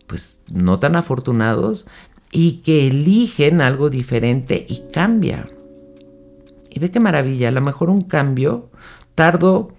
pues 0.07 0.41
no 0.51 0.81
tan 0.81 0.97
afortunados 0.97 1.87
y 2.33 2.63
que 2.63 2.89
eligen 2.89 3.61
algo 3.61 3.91
diferente 3.91 4.67
y 4.69 4.83
cambia. 4.93 5.47
Y 6.69 6.81
ve 6.81 6.91
qué 6.91 7.01
maravilla, 7.01 7.49
a 7.49 7.53
lo 7.53 7.61
mejor 7.61 7.91
un 7.91 8.03
cambio 8.03 8.71
tardo 9.15 9.73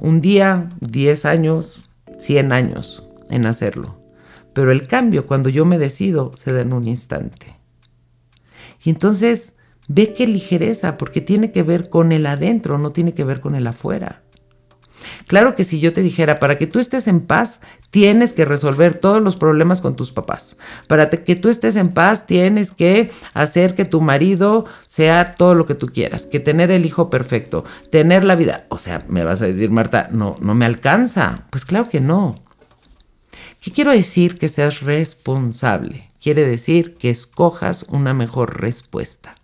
un 0.00 0.20
día, 0.20 0.68
10 0.80 1.24
años, 1.24 1.88
100 2.18 2.52
años 2.52 3.04
en 3.30 3.46
hacerlo. 3.46 4.00
Pero 4.52 4.72
el 4.72 4.86
cambio, 4.86 5.26
cuando 5.26 5.48
yo 5.48 5.64
me 5.64 5.78
decido, 5.78 6.32
se 6.34 6.52
da 6.52 6.62
en 6.62 6.72
un 6.72 6.88
instante. 6.88 7.56
Y 8.84 8.90
entonces, 8.90 9.56
ve 9.88 10.12
qué 10.12 10.26
ligereza, 10.26 10.96
porque 10.96 11.20
tiene 11.20 11.52
que 11.52 11.62
ver 11.62 11.88
con 11.88 12.12
el 12.12 12.26
adentro, 12.26 12.78
no 12.78 12.90
tiene 12.90 13.12
que 13.12 13.24
ver 13.24 13.40
con 13.40 13.54
el 13.54 13.66
afuera. 13.66 14.22
Claro 15.26 15.54
que 15.54 15.64
si 15.64 15.80
yo 15.80 15.92
te 15.92 16.02
dijera, 16.02 16.38
para 16.38 16.58
que 16.58 16.66
tú 16.66 16.78
estés 16.78 17.08
en 17.08 17.20
paz, 17.20 17.60
tienes 17.90 18.32
que 18.32 18.44
resolver 18.44 18.94
todos 18.94 19.22
los 19.22 19.36
problemas 19.36 19.80
con 19.80 19.96
tus 19.96 20.12
papás. 20.12 20.56
Para 20.86 21.10
que 21.10 21.36
tú 21.36 21.48
estés 21.48 21.76
en 21.76 21.90
paz, 21.90 22.26
tienes 22.26 22.70
que 22.70 23.10
hacer 23.34 23.74
que 23.74 23.84
tu 23.84 24.00
marido 24.00 24.66
sea 24.86 25.34
todo 25.34 25.54
lo 25.54 25.66
que 25.66 25.74
tú 25.74 25.88
quieras, 25.88 26.26
que 26.26 26.40
tener 26.40 26.70
el 26.70 26.86
hijo 26.86 27.10
perfecto, 27.10 27.64
tener 27.90 28.24
la 28.24 28.36
vida. 28.36 28.66
O 28.68 28.78
sea, 28.78 29.04
me 29.08 29.24
vas 29.24 29.42
a 29.42 29.46
decir, 29.46 29.70
Marta, 29.70 30.08
no, 30.10 30.36
no 30.40 30.54
me 30.54 30.66
alcanza. 30.66 31.44
Pues 31.50 31.64
claro 31.64 31.88
que 31.88 32.00
no. 32.00 32.36
¿Qué 33.60 33.72
quiero 33.72 33.90
decir 33.90 34.38
que 34.38 34.48
seas 34.48 34.80
responsable? 34.80 36.08
Quiere 36.20 36.46
decir 36.46 36.94
que 36.96 37.10
escojas 37.10 37.84
una 37.88 38.14
mejor 38.14 38.60
respuesta. 38.60 39.34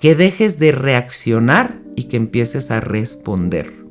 Que 0.00 0.14
dejes 0.14 0.58
de 0.58 0.72
reaccionar 0.72 1.80
y 1.96 2.04
que 2.04 2.16
empieces 2.16 2.70
a 2.70 2.80
responder. 2.80 3.83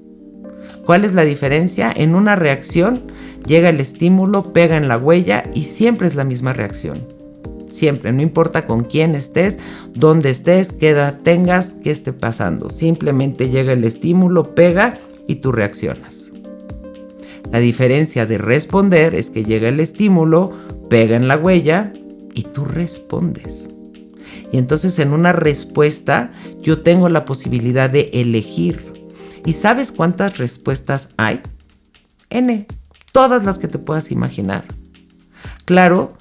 ¿Cuál 0.85 1.05
es 1.05 1.13
la 1.13 1.23
diferencia? 1.23 1.91
En 1.95 2.13
una 2.13 2.35
reacción 2.35 3.03
llega 3.45 3.69
el 3.69 3.79
estímulo, 3.79 4.51
pega 4.51 4.75
en 4.75 4.87
la 4.87 4.97
huella 4.97 5.43
y 5.53 5.63
siempre 5.63 6.07
es 6.07 6.15
la 6.15 6.25
misma 6.25 6.53
reacción. 6.53 7.07
Siempre, 7.69 8.11
no 8.11 8.21
importa 8.21 8.65
con 8.65 8.83
quién 8.83 9.15
estés, 9.15 9.59
dónde 9.95 10.29
estés, 10.29 10.73
qué 10.73 10.89
edad 10.89 11.19
tengas, 11.23 11.73
qué 11.83 11.89
esté 11.89 12.13
pasando. 12.13 12.69
Simplemente 12.69 13.49
llega 13.49 13.73
el 13.73 13.83
estímulo, 13.83 14.53
pega 14.53 14.95
y 15.25 15.35
tú 15.35 15.51
reaccionas. 15.51 16.31
La 17.51 17.59
diferencia 17.59 18.25
de 18.25 18.37
responder 18.37 19.15
es 19.15 19.29
que 19.29 19.43
llega 19.43 19.69
el 19.69 19.79
estímulo, 19.79 20.51
pega 20.89 21.15
en 21.15 21.27
la 21.27 21.37
huella 21.37 21.93
y 22.33 22.43
tú 22.43 22.65
respondes. 22.65 23.69
Y 24.51 24.57
entonces 24.57 24.99
en 24.99 25.13
una 25.13 25.33
respuesta 25.33 26.31
yo 26.61 26.81
tengo 26.81 27.09
la 27.09 27.25
posibilidad 27.25 27.89
de 27.89 28.09
elegir 28.13 28.92
¿Y 29.45 29.53
sabes 29.53 29.91
cuántas 29.91 30.37
respuestas 30.37 31.09
hay? 31.17 31.41
N, 32.29 32.65
todas 33.11 33.43
las 33.43 33.59
que 33.59 33.67
te 33.67 33.77
puedas 33.77 34.11
imaginar. 34.11 34.63
Claro 35.65 36.13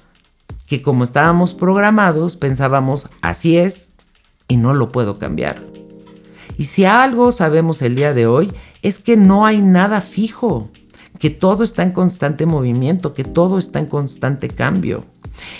que 0.67 0.81
como 0.81 1.03
estábamos 1.03 1.53
programados, 1.53 2.35
pensábamos, 2.35 3.09
así 3.21 3.57
es, 3.57 3.93
y 4.47 4.57
no 4.57 4.73
lo 4.73 4.89
puedo 4.89 5.19
cambiar. 5.19 5.63
Y 6.57 6.65
si 6.65 6.85
algo 6.85 7.31
sabemos 7.31 7.81
el 7.81 7.95
día 7.95 8.13
de 8.13 8.27
hoy, 8.27 8.51
es 8.81 8.99
que 8.99 9.17
no 9.17 9.45
hay 9.45 9.61
nada 9.61 10.01
fijo, 10.01 10.69
que 11.19 11.29
todo 11.29 11.63
está 11.63 11.83
en 11.83 11.91
constante 11.91 12.45
movimiento, 12.45 13.13
que 13.13 13.23
todo 13.23 13.57
está 13.57 13.79
en 13.79 13.87
constante 13.87 14.49
cambio, 14.49 15.05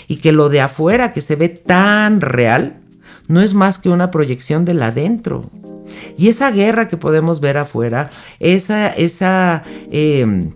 y 0.08 0.16
que 0.16 0.32
lo 0.32 0.48
de 0.48 0.60
afuera 0.60 1.12
que 1.12 1.20
se 1.20 1.36
ve 1.36 1.48
tan 1.48 2.20
real, 2.20 2.80
no 3.26 3.40
es 3.40 3.54
más 3.54 3.78
que 3.78 3.88
una 3.88 4.10
proyección 4.10 4.64
del 4.64 4.82
adentro. 4.82 5.50
Y 6.16 6.28
esa 6.28 6.50
guerra 6.50 6.88
que 6.88 6.96
podemos 6.96 7.40
ver 7.40 7.58
afuera, 7.58 8.10
esa, 8.40 8.88
esa 8.88 9.62
em, 9.90 10.52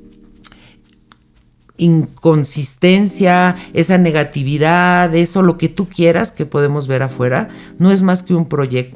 inconsistencia, 1.78 3.56
esa 3.72 3.98
negatividad, 3.98 5.14
eso, 5.14 5.42
lo 5.42 5.56
que 5.56 5.68
tú 5.68 5.88
quieras 5.88 6.32
que 6.32 6.44
podemos 6.44 6.88
ver 6.88 7.02
afuera, 7.02 7.48
no 7.78 7.92
es 7.92 8.02
más 8.02 8.22
que 8.22 8.34
un 8.34 8.48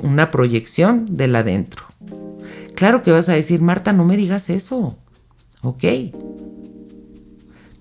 una 0.02 0.30
proyección 0.30 1.16
del 1.16 1.36
adentro. 1.36 1.84
Claro 2.74 3.02
que 3.02 3.12
vas 3.12 3.28
a 3.28 3.34
decir, 3.34 3.60
Marta, 3.60 3.92
no 3.92 4.04
me 4.04 4.16
digas 4.16 4.50
eso. 4.50 4.96
Ok. 5.62 5.84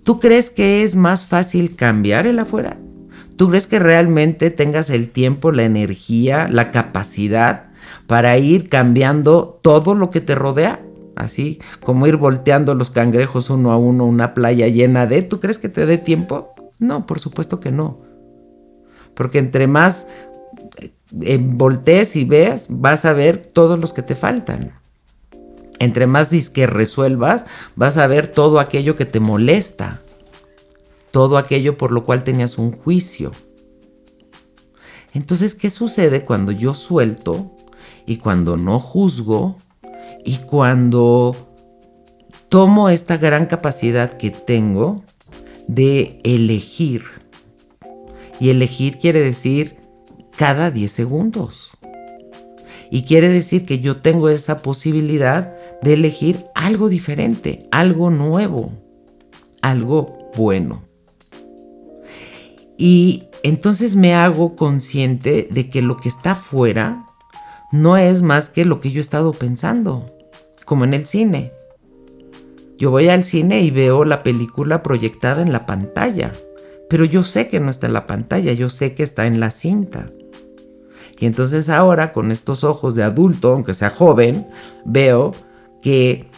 ¿Tú 0.04 0.19
crees 0.19 0.50
que 0.50 0.84
es 0.84 0.95
más 0.95 1.26
fácil 1.26 1.76
cambiar 1.76 2.28
el 2.28 2.39
afuera? 2.39 2.78
¿Tú 3.36 3.50
crees 3.50 3.65
que 3.65 3.80
realmente 3.80 4.52
tengas 4.52 4.91
el 4.91 5.10
tiempo, 5.10 5.52
la 5.52 5.63
energía, 5.63 6.47
la 6.47 6.69
capacidad 6.71 7.71
para 8.08 8.38
ir 8.38 8.69
cambiando 8.69 9.60
todo 9.62 9.95
lo 9.95 10.10
que 10.10 10.21
te 10.21 10.36
rodea? 10.36 10.82
Así 11.15 11.60
como 11.84 12.08
ir 12.08 12.17
volteando 12.17 12.73
los 12.73 12.89
cangrejos 12.89 13.49
uno 13.49 13.71
a 13.71 13.77
uno, 13.77 14.06
una 14.06 14.34
playa 14.34 14.67
llena 14.67 15.06
de... 15.06 15.21
¿Tú 15.23 15.39
crees 15.39 15.60
que 15.60 15.69
te 15.69 15.86
dé 15.86 15.97
tiempo? 15.97 16.54
No, 16.80 17.06
por 17.06 17.19
supuesto 17.19 17.60
que 17.60 17.71
no. 17.71 17.99
Porque 19.13 19.39
entre 19.39 19.67
más 19.67 20.08
eh, 21.21 21.39
voltees 21.39 22.15
y 22.15 22.25
veas, 22.25 22.67
vas 22.69 23.06
a 23.06 23.13
ver 23.13 23.38
todos 23.38 23.77
los 23.80 23.93
que 23.93 24.01
te 24.01 24.15
faltan. 24.15 24.71
Entre 25.80 26.08
más 26.08 26.30
disque 26.30 26.67
resuelvas, 26.67 27.45
vas 27.75 27.97
a 27.97 28.08
ver 28.08 28.27
todo 28.27 28.60
aquello 28.60 28.95
que 28.95 29.06
te 29.06 29.19
molesta. 29.19 30.01
Todo 31.12 31.38
aquello 31.38 31.77
por 31.77 31.91
lo 31.91 32.04
cual 32.04 32.23
tenías 32.23 32.58
un 32.58 32.71
juicio. 32.71 33.32
Entonces, 35.13 35.56
¿qué 35.56 35.69
sucede 35.69 36.23
cuando 36.23 36.51
yo 36.51 36.73
suelto 36.73 37.51
y 38.06 38.18
cuando 38.18 38.58
no 38.58 38.80
juzgo 38.80 39.56
y 40.26 40.38
cuando 40.38 41.36
tomo 42.50 42.90
esta 42.90 43.18
gran 43.18 43.46
capacidad 43.46 44.18
que 44.18 44.32
tengo 44.32 45.04
de 45.68 46.20
elegir. 46.24 47.04
Y 48.40 48.50
elegir 48.50 48.98
quiere 48.98 49.22
decir 49.22 49.78
cada 50.36 50.72
10 50.72 50.92
segundos. 50.92 51.72
Y 52.90 53.04
quiere 53.04 53.30
decir 53.30 53.66
que 53.66 53.80
yo 53.80 53.98
tengo 53.98 54.28
esa 54.28 54.62
posibilidad 54.62 55.56
de 55.82 55.94
elegir 55.94 56.46
algo 56.56 56.90
diferente, 56.90 57.68
algo 57.72 58.10
nuevo, 58.10 58.72
algo 59.62 60.30
bueno. 60.36 60.84
Y 62.78 63.26
entonces 63.44 63.96
me 63.96 64.14
hago 64.14 64.56
consciente 64.56 65.48
de 65.50 65.70
que 65.70 65.82
lo 65.82 65.98
que 65.98 66.10
está 66.10 66.32
afuera 66.32 67.06
no 67.72 67.98
es 67.98 68.22
más 68.22 68.50
que 68.50 68.66
lo 68.66 68.80
que 68.80 68.92
yo 68.92 69.00
he 69.00 69.02
estado 69.02 69.34
pensando, 69.34 70.06
como 70.66 70.84
en 70.84 70.94
el 70.94 71.06
cine. 71.06 71.54
Yo 72.78 72.92
voy 72.92 73.10
al 73.10 73.24
cine 73.24 73.62
y 73.62 73.72
veo 73.72 74.04
la 74.06 74.24
película 74.24 74.84
proyectada 74.84 75.42
en 75.42 75.52
la 75.52 75.66
pantalla, 75.66 76.32
pero 76.90 77.06
yo 77.06 77.24
sé 77.24 77.48
que 77.48 77.60
no 77.60 77.70
está 77.70 77.88
en 77.88 77.94
la 77.94 78.08
pantalla, 78.08 78.54
yo 78.54 78.70
sé 78.70 78.94
que 78.94 79.04
está 79.04 79.28
en 79.28 79.40
la 79.40 79.52
cinta. 79.52 80.08
Y 81.20 81.28
entonces 81.28 81.70
ahora 81.70 82.14
con 82.14 82.32
estos 82.32 82.64
ojos 82.64 82.96
de 82.96 83.04
adulto, 83.04 83.54
aunque 83.54 83.74
sea 83.74 83.92
joven, 83.92 84.48
veo 84.84 85.36
que 85.82 86.30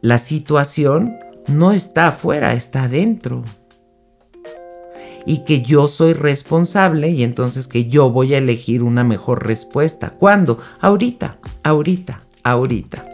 la 0.00 0.18
situación 0.18 1.16
no 1.46 1.72
está 1.72 2.08
afuera, 2.08 2.52
está 2.52 2.84
adentro 2.84 3.44
y 5.26 5.44
que 5.44 5.62
yo 5.62 5.88
soy 5.88 6.12
responsable 6.12 7.10
y 7.10 7.22
entonces 7.22 7.66
que 7.66 7.88
yo 7.88 8.10
voy 8.10 8.34
a 8.34 8.38
elegir 8.38 8.82
una 8.82 9.04
mejor 9.04 9.46
respuesta. 9.46 10.10
¿Cuándo? 10.10 10.58
Ahorita, 10.80 11.38
ahorita, 11.62 12.20
ahorita. 12.42 13.08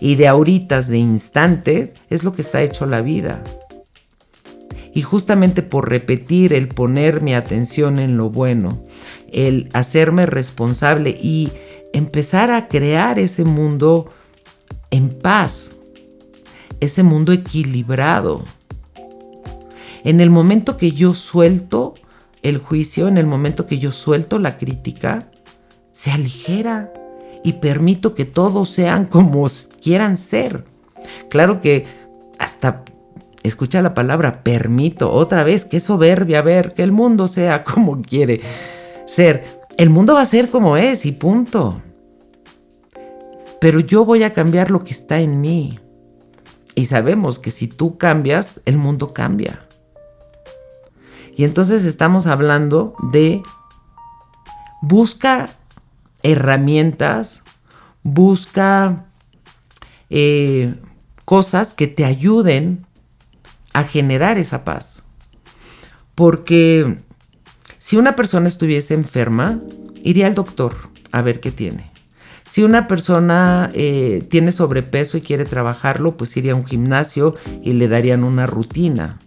Y 0.00 0.16
de 0.16 0.28
ahoritas, 0.28 0.88
de 0.88 0.98
instantes, 0.98 1.94
es 2.10 2.24
lo 2.24 2.32
que 2.32 2.42
está 2.42 2.62
hecho 2.62 2.86
la 2.86 3.00
vida. 3.00 3.42
Y 4.92 5.02
justamente 5.02 5.62
por 5.62 5.88
repetir 5.88 6.52
el 6.52 6.68
poner 6.68 7.20
mi 7.20 7.34
atención 7.34 7.98
en 7.98 8.16
lo 8.16 8.30
bueno, 8.30 8.84
el 9.32 9.68
hacerme 9.72 10.26
responsable 10.26 11.10
y 11.10 11.50
empezar 11.92 12.50
a 12.50 12.68
crear 12.68 13.18
ese 13.18 13.44
mundo 13.44 14.10
en 14.90 15.08
paz, 15.08 15.72
ese 16.80 17.02
mundo 17.02 17.32
equilibrado, 17.32 18.44
en 20.04 20.20
el 20.20 20.30
momento 20.30 20.76
que 20.76 20.92
yo 20.92 21.14
suelto 21.14 21.94
el 22.42 22.58
juicio, 22.58 23.08
en 23.08 23.16
el 23.16 23.26
momento 23.26 23.66
que 23.66 23.78
yo 23.78 23.90
suelto 23.90 24.38
la 24.38 24.58
crítica, 24.58 25.30
se 25.90 26.10
aligera 26.10 26.92
y 27.42 27.54
permito 27.54 28.14
que 28.14 28.26
todos 28.26 28.68
sean 28.68 29.06
como 29.10 29.46
quieran 29.82 30.16
ser. 30.16 30.64
Claro 31.30 31.60
que 31.60 31.86
hasta 32.38 32.84
escucha 33.42 33.80
la 33.82 33.94
palabra 33.94 34.42
permito 34.42 35.10
otra 35.10 35.42
vez, 35.42 35.64
qué 35.64 35.80
soberbia 35.80 36.42
ver 36.42 36.74
que 36.74 36.82
el 36.82 36.92
mundo 36.92 37.26
sea 37.26 37.64
como 37.64 38.02
quiere 38.02 38.42
ser. 39.06 39.64
El 39.78 39.90
mundo 39.90 40.14
va 40.14 40.20
a 40.20 40.26
ser 40.26 40.50
como 40.50 40.76
es 40.76 41.06
y 41.06 41.12
punto. 41.12 41.80
Pero 43.58 43.80
yo 43.80 44.04
voy 44.04 44.22
a 44.22 44.32
cambiar 44.32 44.70
lo 44.70 44.84
que 44.84 44.92
está 44.92 45.20
en 45.20 45.40
mí. 45.40 45.78
Y 46.74 46.84
sabemos 46.84 47.38
que 47.38 47.50
si 47.50 47.68
tú 47.68 47.96
cambias, 47.96 48.60
el 48.66 48.76
mundo 48.76 49.14
cambia. 49.14 49.64
Y 51.36 51.44
entonces 51.44 51.84
estamos 51.84 52.26
hablando 52.26 52.94
de 53.12 53.42
busca 54.82 55.50
herramientas, 56.22 57.42
busca 58.02 59.06
eh, 60.10 60.74
cosas 61.24 61.74
que 61.74 61.86
te 61.86 62.04
ayuden 62.04 62.86
a 63.72 63.82
generar 63.82 64.38
esa 64.38 64.64
paz. 64.64 65.02
Porque 66.14 66.98
si 67.78 67.96
una 67.96 68.14
persona 68.14 68.46
estuviese 68.48 68.94
enferma, 68.94 69.58
iría 70.02 70.28
al 70.28 70.34
doctor 70.34 70.74
a 71.10 71.22
ver 71.22 71.40
qué 71.40 71.50
tiene. 71.50 71.90
Si 72.44 72.62
una 72.62 72.86
persona 72.86 73.70
eh, 73.72 74.24
tiene 74.30 74.52
sobrepeso 74.52 75.16
y 75.16 75.22
quiere 75.22 75.46
trabajarlo, 75.46 76.16
pues 76.16 76.36
iría 76.36 76.52
a 76.52 76.56
un 76.56 76.66
gimnasio 76.66 77.34
y 77.62 77.72
le 77.72 77.88
darían 77.88 78.22
una 78.22 78.46
rutina. 78.46 79.18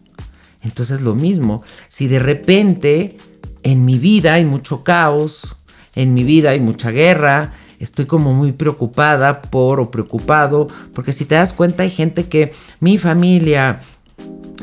Entonces 0.68 1.02
lo 1.02 1.16
mismo, 1.16 1.64
si 1.88 2.08
de 2.08 2.20
repente 2.20 3.18
en 3.64 3.86
mi 3.86 3.98
vida 3.98 4.34
hay 4.34 4.46
mucho 4.46 4.84
caos, 4.84 5.56
en 5.96 6.14
mi 6.14 6.24
vida 6.24 6.50
hay 6.52 6.60
mucha 6.60 6.92
guerra, 6.92 7.54
estoy 7.80 8.06
como 8.06 8.34
muy 8.34 8.52
preocupada 8.52 9.42
por 9.42 9.80
o 9.80 9.90
preocupado, 9.90 10.68
porque 10.94 11.14
si 11.14 11.26
te 11.26 11.36
das 11.36 11.54
cuenta 11.54 11.84
hay 11.84 11.90
gente 11.90 12.26
que 12.26 12.52
mi 12.82 12.98
familia, 12.98 13.80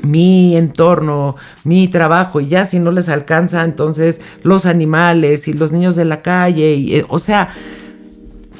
mi 0.02 0.56
entorno, 0.56 1.36
mi 1.64 1.88
trabajo, 1.88 2.40
y 2.40 2.48
ya 2.48 2.66
si 2.66 2.78
no 2.78 2.90
les 2.90 3.08
alcanza, 3.08 3.64
entonces 3.64 4.20
los 4.42 4.66
animales 4.66 5.48
y 5.48 5.54
los 5.54 5.72
niños 5.72 5.96
de 5.96 6.04
la 6.04 6.20
calle, 6.20 6.98
eh, 6.98 7.06
o 7.08 7.18
sea, 7.18 7.48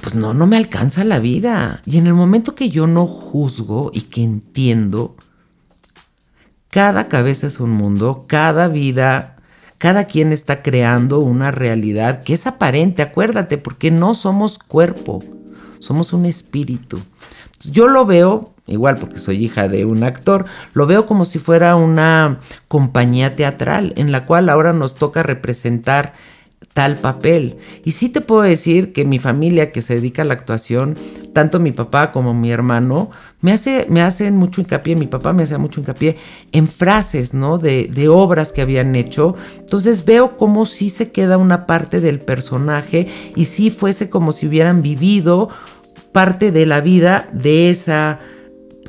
pues 0.01 0.15
no, 0.15 0.33
no 0.33 0.47
me 0.47 0.57
alcanza 0.57 1.05
la 1.05 1.19
vida. 1.19 1.83
Y 1.85 1.99
en 1.99 2.07
el 2.07 2.15
momento 2.15 2.55
que 2.55 2.71
yo 2.71 2.87
no 2.87 3.07
juzgo 3.07 3.91
y 3.93 4.03
que 4.03 4.23
entiendo, 4.23 5.15
cada 6.75 7.07
cabeza 7.07 7.47
es 7.47 7.61
un 7.61 7.71
mundo, 7.71 8.25
cada 8.27 8.67
vida, 8.67 9.37
cada 9.79 10.07
quien 10.07 10.33
está 10.33 10.61
creando 10.61 11.21
una 11.21 11.53
realidad 11.53 12.25
que 12.25 12.35
es 12.35 12.49
aparente, 12.49 13.01
acuérdate, 13.01 13.59
porque 13.59 13.93
no 13.93 14.13
somos 14.17 14.59
cuerpo, 14.59 15.23
somos 15.79 16.13
un 16.13 16.27
espíritu. 16.27 17.01
Yo 17.61 17.87
lo 17.87 18.07
veo, 18.07 18.55
igual 18.67 18.97
porque 18.97 19.21
soy 19.21 19.45
hija 19.45 19.69
de 19.69 19.85
un 19.85 20.03
actor, 20.03 20.47
lo 20.73 20.89
veo 20.89 21.07
como 21.07 21.25
si 21.25 21.39
fuera 21.39 21.77
una 21.77 22.41
compañía 22.67 23.37
teatral 23.37 23.93
en 23.97 24.11
la 24.11 24.27
cual 24.27 24.49
ahora 24.49 24.73
nos 24.73 24.97
toca 24.97 25.23
representar 25.23 26.15
tal 26.73 26.97
papel. 26.97 27.57
Y 27.85 27.93
sí 27.93 28.09
te 28.09 28.21
puedo 28.21 28.43
decir 28.43 28.93
que 28.93 29.05
mi 29.05 29.19
familia 29.19 29.71
que 29.71 29.83
se 29.83 29.95
dedica 29.95 30.23
a 30.23 30.25
la 30.25 30.35
actuación, 30.35 30.97
tanto 31.33 31.61
mi 31.61 31.73
papá 31.73 32.13
como 32.13 32.35
mi 32.35 32.51
hermano, 32.51 33.11
me, 33.41 33.53
hace, 33.53 33.87
me 33.89 34.03
hacen 34.03 34.37
mucho 34.37 34.61
hincapié, 34.61 34.97
mi 34.97 35.07
papá 35.07 35.33
me 35.33 35.43
hace 35.43 35.59
mucho 35.59 35.81
hincapié 35.81 36.17
en 36.53 36.69
frases, 36.69 37.35
¿no? 37.35 37.59
De, 37.59 37.89
de 37.93 38.09
obras 38.09 38.53
que 38.53 38.63
habían 38.63 38.95
hecho. 38.97 39.37
Entonces 39.59 40.05
veo 40.05 40.37
como 40.37 40.67
si 40.67 40.89
se 40.89 41.13
queda 41.13 41.39
una 41.39 41.67
parte 41.67 42.01
del 42.01 42.21
personaje 42.21 43.09
y 43.37 43.45
si 43.45 43.71
fuese 43.71 44.09
como 44.09 44.33
si 44.33 44.47
hubieran 44.47 44.83
vivido 44.83 45.49
parte 46.13 46.53
de 46.53 46.65
la 46.65 46.81
vida 46.81 47.29
de 47.33 47.71
esa 47.71 48.21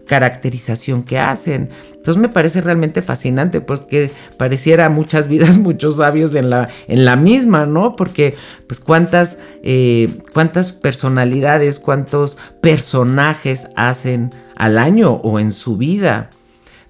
caracterización 0.06 1.04
que 1.04 1.20
hacen. 1.20 1.70
Entonces 2.06 2.22
me 2.22 2.30
parece 2.30 2.62
realmente 2.62 3.02
fascinante, 3.02 3.62
pues 3.62 3.82
que 3.82 4.12
pareciera 4.38 4.90
muchas 4.90 5.28
vidas, 5.28 5.58
muchos 5.58 5.98
sabios 5.98 6.36
en 6.36 6.52
la, 6.52 6.70
en 6.88 7.04
la 7.04 7.16
misma, 7.16 7.66
¿no? 7.66 7.96
Porque 7.96 8.38
pues 8.68 8.80
cuántas, 8.80 9.40
eh, 9.64 10.16
cuántas 10.32 10.72
personalidades, 10.72 11.80
cuántos 11.80 12.38
personajes 12.62 13.70
hacen 13.76 14.30
al 14.56 14.78
año 14.78 15.14
o 15.14 15.40
en 15.40 15.52
su 15.52 15.78
vida. 15.78 16.30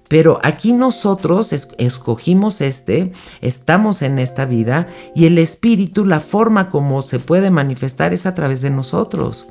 Pero 0.06 0.38
aquí 0.42 0.74
nosotros 0.74 1.54
escogimos 1.78 2.60
este, 2.60 3.12
estamos 3.40 4.02
en 4.02 4.18
esta 4.18 4.44
vida 4.44 4.86
y 5.14 5.24
el 5.24 5.38
espíritu, 5.38 6.04
la 6.04 6.20
forma 6.20 6.68
como 6.68 7.00
se 7.00 7.20
puede 7.20 7.50
manifestar 7.50 8.12
es 8.12 8.26
a 8.26 8.34
través 8.34 8.60
de 8.60 8.68
nosotros. 8.68 9.46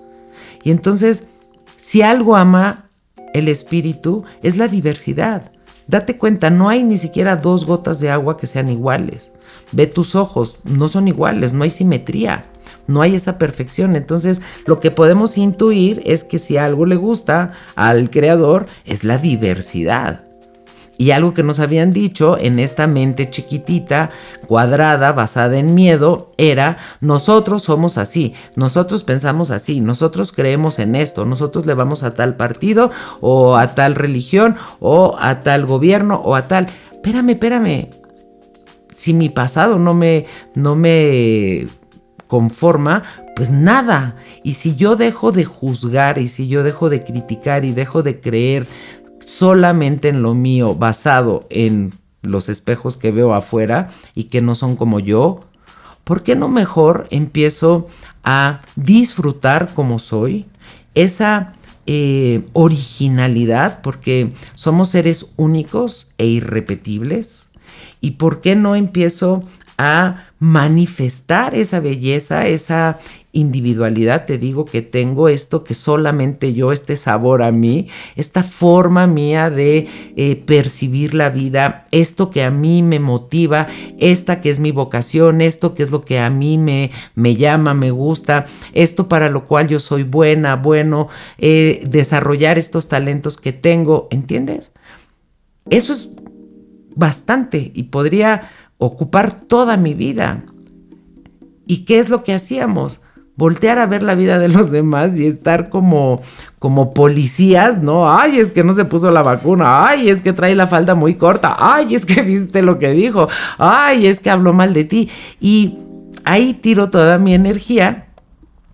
Y 0.62 0.70
entonces, 0.70 1.24
si 1.76 2.04
algo 2.04 2.36
ama 2.36 2.86
el 3.34 3.48
espíritu 3.48 4.24
es 4.44 4.58
la 4.58 4.68
diversidad. 4.68 5.52
Date 5.88 6.18
cuenta, 6.18 6.50
no 6.50 6.70
hay 6.70 6.84
ni 6.84 6.98
siquiera 6.98 7.36
dos 7.36 7.66
gotas 7.66 8.00
de 8.00 8.10
agua 8.10 8.38
que 8.38 8.48
sean 8.48 8.70
iguales. 8.70 9.32
Ve 9.72 9.88
tus 9.88 10.16
ojos, 10.16 10.58
no 10.64 10.88
son 10.88 11.08
iguales, 11.08 11.54
no 11.54 11.64
hay 11.64 11.70
simetría, 11.70 12.46
no 12.88 13.02
hay 13.02 13.16
esa 13.16 13.38
perfección. 13.38 13.96
Entonces, 13.96 14.42
lo 14.66 14.80
que 14.80 14.92
podemos 14.92 15.38
intuir 15.38 16.02
es 16.06 16.24
que 16.24 16.40
si 16.40 16.58
algo 16.58 16.86
le 16.86 16.96
gusta 16.96 17.52
al 17.76 18.10
creador 18.10 18.66
es 18.86 19.04
la 19.04 19.18
diversidad. 19.18 20.24
Y 20.98 21.12
algo 21.12 21.34
que 21.34 21.44
nos 21.44 21.60
habían 21.60 21.92
dicho 21.92 22.38
en 22.40 22.60
esta 22.60 22.88
mente 22.88 23.30
chiquitita, 23.30 24.12
cuadrada, 24.48 25.12
basada 25.12 25.58
en 25.58 25.76
miedo, 25.76 26.30
era, 26.38 26.78
nosotros 27.02 27.64
somos 27.64 27.98
así, 27.98 28.34
nosotros 28.56 29.04
pensamos 29.04 29.52
así, 29.52 29.82
nosotros 29.82 30.32
creemos 30.32 30.80
en 30.80 30.96
esto, 30.96 31.26
nosotros 31.26 31.66
le 31.66 31.74
vamos 31.74 32.04
a 32.04 32.14
tal 32.14 32.36
partido 32.38 32.92
o 33.20 33.58
a 33.58 33.76
tal 33.76 33.96
religión 33.96 34.56
o 34.80 35.18
a 35.20 35.42
tal 35.42 35.66
gobierno 35.66 36.16
o 36.24 36.36
a 36.36 36.48
tal... 36.48 36.68
Espérame, 36.92 37.32
espérame. 37.32 37.90
Si 38.94 39.14
mi 39.14 39.30
pasado 39.30 39.78
no 39.78 39.94
me, 39.94 40.26
no 40.56 40.76
me 40.76 41.68
conforma, 42.28 43.04
pues 43.36 43.52
nada. 43.52 44.16
Y 44.44 44.54
si 44.54 44.76
yo 44.76 44.96
dejo 44.96 45.32
de 45.32 45.46
juzgar 45.46 46.18
y 46.18 46.30
si 46.30 46.48
yo 46.48 46.64
dejo 46.64 46.90
de 46.90 47.04
criticar 47.04 47.66
y 47.66 47.74
dejo 47.74 48.02
de 48.02 48.20
creer 48.22 48.66
solamente 49.26 50.10
en 50.10 50.22
lo 50.22 50.36
mío, 50.36 50.76
basado 50.76 51.48
en 51.50 51.94
los 52.22 52.48
espejos 52.48 52.96
que 52.96 53.12
veo 53.12 53.34
afuera 53.34 53.90
y 54.14 54.26
que 54.26 54.42
no 54.42 54.54
son 54.54 54.76
como 54.76 55.00
yo, 55.00 55.42
¿por 56.04 56.22
qué 56.22 56.36
no 56.36 56.48
mejor 56.48 57.08
empiezo 57.10 57.88
a 58.24 58.62
disfrutar 58.76 59.74
como 59.74 59.98
soy? 60.00 60.46
Esa 60.94 61.54
eh, 61.88 62.44
originalidad, 62.54 63.82
porque 63.82 64.32
somos 64.54 64.90
seres 64.90 65.34
únicos 65.38 66.08
e 66.18 66.28
irrepetibles. 66.28 67.48
¿Y 68.02 68.12
por 68.12 68.42
qué 68.42 68.56
no 68.56 68.76
empiezo 68.76 69.44
a 69.78 70.28
manifestar 70.40 71.56
esa 71.56 71.80
belleza, 71.80 72.48
esa 72.48 73.00
individualidad, 73.36 74.26
te 74.26 74.38
digo 74.38 74.66
que 74.66 74.82
tengo 74.82 75.30
esto 75.30 75.64
que 75.64 75.74
solamente 75.74 76.54
yo, 76.54 76.72
este 76.72 76.96
sabor 76.96 77.44
a 77.44 77.52
mí, 77.52 77.88
esta 78.16 78.44
forma 78.44 79.06
mía 79.08 79.50
de 79.50 79.88
eh, 80.16 80.36
percibir 80.38 81.14
la 81.14 81.30
vida, 81.30 81.86
esto 81.92 82.30
que 82.30 82.44
a 82.44 82.50
mí 82.50 82.82
me 82.82 83.00
motiva, 83.00 83.68
esta 84.00 84.40
que 84.40 84.50
es 84.50 84.60
mi 84.60 84.72
vocación, 84.72 85.42
esto 85.42 85.74
que 85.74 85.84
es 85.84 85.92
lo 85.92 86.02
que 86.02 86.18
a 86.20 86.30
mí 86.30 86.58
me, 86.58 86.92
me 87.14 87.36
llama, 87.36 87.74
me 87.74 87.92
gusta, 87.92 88.46
esto 88.74 89.10
para 89.10 89.30
lo 89.30 89.46
cual 89.46 89.68
yo 89.68 89.80
soy 89.80 90.04
buena, 90.04 90.56
bueno, 90.56 91.10
eh, 91.38 91.84
desarrollar 91.88 92.58
estos 92.58 92.88
talentos 92.88 93.36
que 93.38 93.52
tengo, 93.52 94.08
¿entiendes? 94.12 94.72
Eso 95.70 95.92
es 95.92 96.12
bastante 96.96 97.72
y 97.76 97.84
podría 97.84 98.50
ocupar 98.78 99.42
toda 99.42 99.76
mi 99.76 99.94
vida. 99.94 100.46
¿Y 101.68 101.86
qué 101.86 102.00
es 102.00 102.10
lo 102.10 102.24
que 102.24 102.34
hacíamos? 102.34 103.02
Voltear 103.38 103.80
a 103.80 103.86
ver 103.86 104.04
la 104.04 104.16
vida 104.16 104.40
de 104.40 104.48
los 104.48 104.72
demás 104.72 105.18
y 105.18 105.28
estar 105.28 105.70
como, 105.70 106.22
como 106.60 106.94
policías, 106.94 107.82
¿no? 107.82 108.10
Ay, 108.10 108.40
es 108.40 108.52
que 108.52 108.64
no 108.64 108.74
se 108.74 108.86
puso 108.86 109.12
la 109.12 109.24
vacuna, 109.24 109.88
ay, 109.88 110.10
es 110.10 110.22
que 110.22 110.34
trae 110.34 110.56
la 110.56 110.68
falda 110.68 110.96
muy 110.96 111.16
corta, 111.16 111.56
ay, 111.60 111.96
es 111.96 112.06
que 112.06 112.22
viste 112.24 112.64
lo 112.64 112.80
que 112.80 112.92
dijo, 112.92 113.28
ay, 113.58 114.08
es 114.08 114.20
que 114.20 114.30
habló 114.30 114.54
mal 114.54 114.74
de 114.74 114.86
ti. 114.86 115.10
Y 115.40 115.78
ahí 116.24 116.54
tiro 116.54 116.90
toda 116.90 117.18
mi 117.18 117.34
energía 117.34 118.06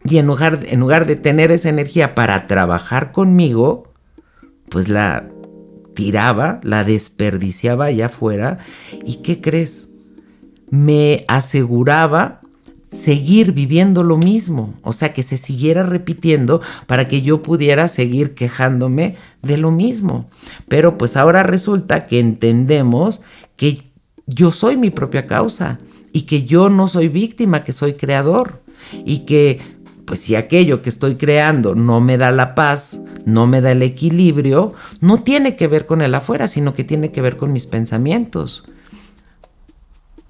y 0.04 0.18
en 0.18 0.28
lugar, 0.28 0.60
en 0.64 0.80
lugar 0.80 1.06
de 1.06 1.16
tener 1.16 1.52
esa 1.52 1.70
energía 1.70 2.16
para 2.16 2.48
trabajar 2.48 3.12
conmigo, 3.12 3.92
pues 4.70 4.90
la 4.90 5.28
tiraba, 5.94 6.60
la 6.64 6.84
desperdiciaba 6.84 7.86
allá 7.86 8.08
afuera. 8.08 8.58
¿Y 9.06 9.18
qué 9.18 9.42
crees? 9.42 9.90
Me 10.70 11.26
aseguraba 11.28 12.41
seguir 12.92 13.54
viviendo 13.54 14.04
lo 14.04 14.18
mismo, 14.18 14.74
o 14.84 14.92
sea, 14.92 15.14
que 15.14 15.24
se 15.24 15.38
siguiera 15.38 15.84
repitiendo 15.84 16.62
para 16.88 17.08
que 17.08 17.22
yo 17.22 17.42
pudiera 17.42 17.88
seguir 17.88 18.34
quejándome 18.34 19.16
de 19.42 19.58
lo 19.58 19.72
mismo. 19.72 20.30
Pero 20.68 20.98
pues 20.98 21.16
ahora 21.16 21.44
resulta 21.44 22.06
que 22.06 22.20
entendemos 22.20 23.22
que 23.56 23.82
yo 24.28 24.52
soy 24.52 24.76
mi 24.76 24.90
propia 24.90 25.26
causa 25.26 25.80
y 26.12 26.24
que 26.24 26.44
yo 26.44 26.70
no 26.70 26.88
soy 26.90 27.08
víctima, 27.08 27.64
que 27.64 27.72
soy 27.72 27.94
creador 27.94 28.62
y 29.06 29.20
que 29.20 29.60
pues 30.06 30.20
si 30.20 30.36
aquello 30.36 30.82
que 30.82 30.90
estoy 30.90 31.16
creando 31.16 31.74
no 31.76 32.02
me 32.02 32.18
da 32.18 32.32
la 32.32 32.56
paz, 32.56 33.00
no 33.26 33.48
me 33.48 33.62
da 33.62 33.72
el 33.72 33.84
equilibrio, 33.84 34.74
no 35.00 35.24
tiene 35.24 35.56
que 35.56 35.68
ver 35.68 35.86
con 35.86 36.02
el 36.02 36.14
afuera, 36.14 36.50
sino 36.50 36.74
que 36.74 36.84
tiene 36.84 37.12
que 37.12 37.22
ver 37.22 37.38
con 37.38 37.54
mis 37.54 37.68
pensamientos 37.68 38.66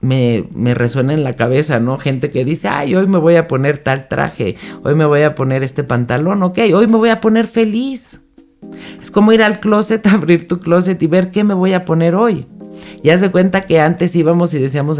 me, 0.01 0.73
resuena 0.73 1.13
en 1.13 1.23
la 1.23 1.35
cabeza, 1.35 1.79
¿no? 1.79 1.97
Gente 1.97 2.31
que 2.31 2.43
dice, 2.43 2.67
ay, 2.67 2.95
hoy 2.95 3.07
me 3.07 3.19
voy 3.19 3.35
a 3.35 3.47
poner 3.47 3.77
tal 3.77 4.07
traje, 4.07 4.55
hoy 4.83 4.95
me 4.95 5.05
voy 5.05 5.21
a 5.21 5.35
poner 5.35 5.63
este 5.63 5.83
pantalón, 5.83 6.43
ok, 6.43 6.59
hoy 6.73 6.87
me 6.87 6.97
voy 6.97 7.09
a 7.09 7.21
poner 7.21 7.47
feliz. 7.47 8.19
Es 9.01 9.11
como 9.11 9.31
ir 9.31 9.41
al 9.41 9.59
closet, 9.59 10.05
abrir 10.07 10.47
tu 10.47 10.59
closet 10.59 11.01
y 11.01 11.07
ver 11.07 11.31
qué 11.31 11.43
me 11.43 11.53
voy 11.53 11.73
a 11.73 11.85
poner 11.85 12.15
hoy. 12.15 12.45
Ya 13.03 13.17
se 13.17 13.29
cuenta 13.29 13.61
que 13.61 13.79
antes 13.79 14.15
íbamos 14.15 14.53
y 14.53 14.59
decíamos, 14.59 14.99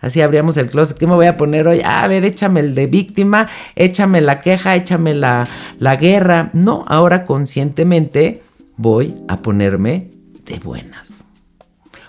así 0.00 0.20
abríamos 0.20 0.56
el 0.56 0.70
closet, 0.70 0.96
¿qué 0.96 1.06
me 1.06 1.14
voy 1.14 1.26
a 1.26 1.36
poner 1.36 1.68
hoy? 1.68 1.80
Ah, 1.84 2.02
a 2.02 2.08
ver, 2.08 2.24
échame 2.24 2.60
el 2.60 2.74
de 2.74 2.86
víctima, 2.86 3.48
échame 3.76 4.20
la 4.20 4.40
queja, 4.40 4.76
échame 4.76 5.14
la, 5.14 5.46
la 5.78 5.96
guerra. 5.96 6.50
No, 6.54 6.84
ahora 6.88 7.24
conscientemente 7.24 8.42
voy 8.76 9.14
a 9.28 9.38
ponerme 9.38 10.10
de 10.46 10.58
buenas. 10.58 11.24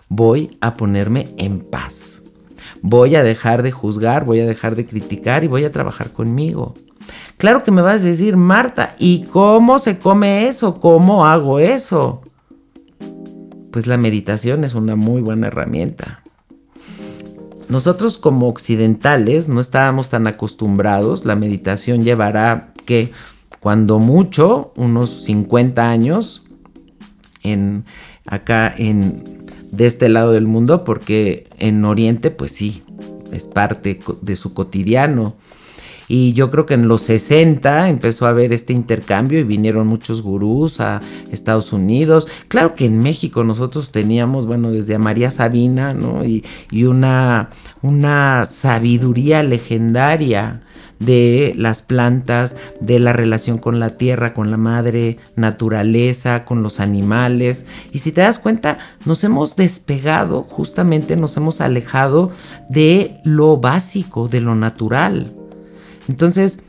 Voy 0.07 0.57
a 0.61 0.73
ponerme 0.75 1.27
en 1.37 1.59
paz 1.59 2.18
voy 2.81 3.15
a 3.15 3.23
dejar 3.23 3.63
de 3.63 3.71
juzgar, 3.71 4.25
voy 4.25 4.39
a 4.39 4.45
dejar 4.45 4.75
de 4.75 4.85
criticar 4.85 5.43
y 5.43 5.47
voy 5.47 5.65
a 5.65 5.71
trabajar 5.71 6.11
conmigo. 6.11 6.73
Claro 7.37 7.63
que 7.63 7.71
me 7.71 7.81
vas 7.81 8.01
a 8.01 8.05
decir, 8.05 8.37
Marta, 8.37 8.95
¿y 8.99 9.23
cómo 9.23 9.79
se 9.79 9.97
come 9.97 10.47
eso? 10.47 10.79
¿Cómo 10.79 11.25
hago 11.25 11.59
eso? 11.59 12.21
Pues 13.71 13.87
la 13.87 13.97
meditación 13.97 14.63
es 14.63 14.73
una 14.73 14.95
muy 14.95 15.21
buena 15.21 15.47
herramienta. 15.47 16.21
Nosotros 17.69 18.17
como 18.17 18.49
occidentales 18.49 19.47
no 19.47 19.59
estábamos 19.59 20.09
tan 20.09 20.25
acostumbrados, 20.27 21.23
la 21.25 21.35
meditación 21.35 22.03
llevará 22.03 22.73
que 22.85 23.11
cuando 23.59 23.99
mucho, 23.99 24.73
unos 24.75 25.23
50 25.23 25.87
años, 25.87 26.47
en, 27.43 27.85
acá 28.25 28.73
en 28.75 29.38
de 29.71 29.85
este 29.85 30.09
lado 30.09 30.31
del 30.31 30.47
mundo 30.47 30.83
porque 30.83 31.47
en 31.57 31.85
Oriente 31.85 32.31
pues 32.31 32.51
sí, 32.51 32.83
es 33.31 33.47
parte 33.47 33.99
de 34.21 34.35
su 34.35 34.53
cotidiano. 34.53 35.35
Y 36.11 36.33
yo 36.33 36.49
creo 36.49 36.65
que 36.65 36.73
en 36.73 36.87
los 36.87 37.03
60 37.03 37.87
empezó 37.87 38.25
a 38.25 38.29
haber 38.29 38.51
este 38.51 38.73
intercambio 38.73 39.39
y 39.39 39.43
vinieron 39.43 39.85
muchos 39.85 40.23
gurús 40.23 40.81
a 40.81 41.01
Estados 41.31 41.71
Unidos. 41.71 42.27
Claro 42.47 42.73
que 42.73 42.85
en 42.85 42.99
México 42.99 43.43
nosotros 43.43 43.91
teníamos, 43.91 44.47
bueno, 44.47 44.71
desde 44.71 44.95
a 44.95 44.99
María 44.99 45.29
Sabina, 45.29 45.93
¿no? 45.93 46.25
Y, 46.25 46.43
y 46.71 46.85
una, 46.85 47.49
una 47.83 48.45
sabiduría 48.45 49.43
legendaria 49.43 50.63
de 50.99 51.53
las 51.55 51.81
plantas, 51.81 52.55
de 52.81 52.99
la 52.99 53.13
relación 53.13 53.57
con 53.57 53.79
la 53.79 53.89
tierra, 53.91 54.33
con 54.33 54.51
la 54.51 54.57
madre 54.57 55.17
naturaleza, 55.35 56.45
con 56.45 56.61
los 56.61 56.79
animales. 56.79 57.65
Y 57.91 57.99
si 57.99 58.11
te 58.11 58.21
das 58.21 58.39
cuenta, 58.39 58.77
nos 59.05 59.23
hemos 59.23 59.55
despegado, 59.55 60.43
justamente 60.43 61.15
nos 61.15 61.35
hemos 61.37 61.61
alejado 61.61 62.31
de 62.69 63.19
lo 63.23 63.57
básico, 63.57 64.27
de 64.27 64.41
lo 64.41 64.55
natural. 64.55 65.33
Entonces, 66.07 66.63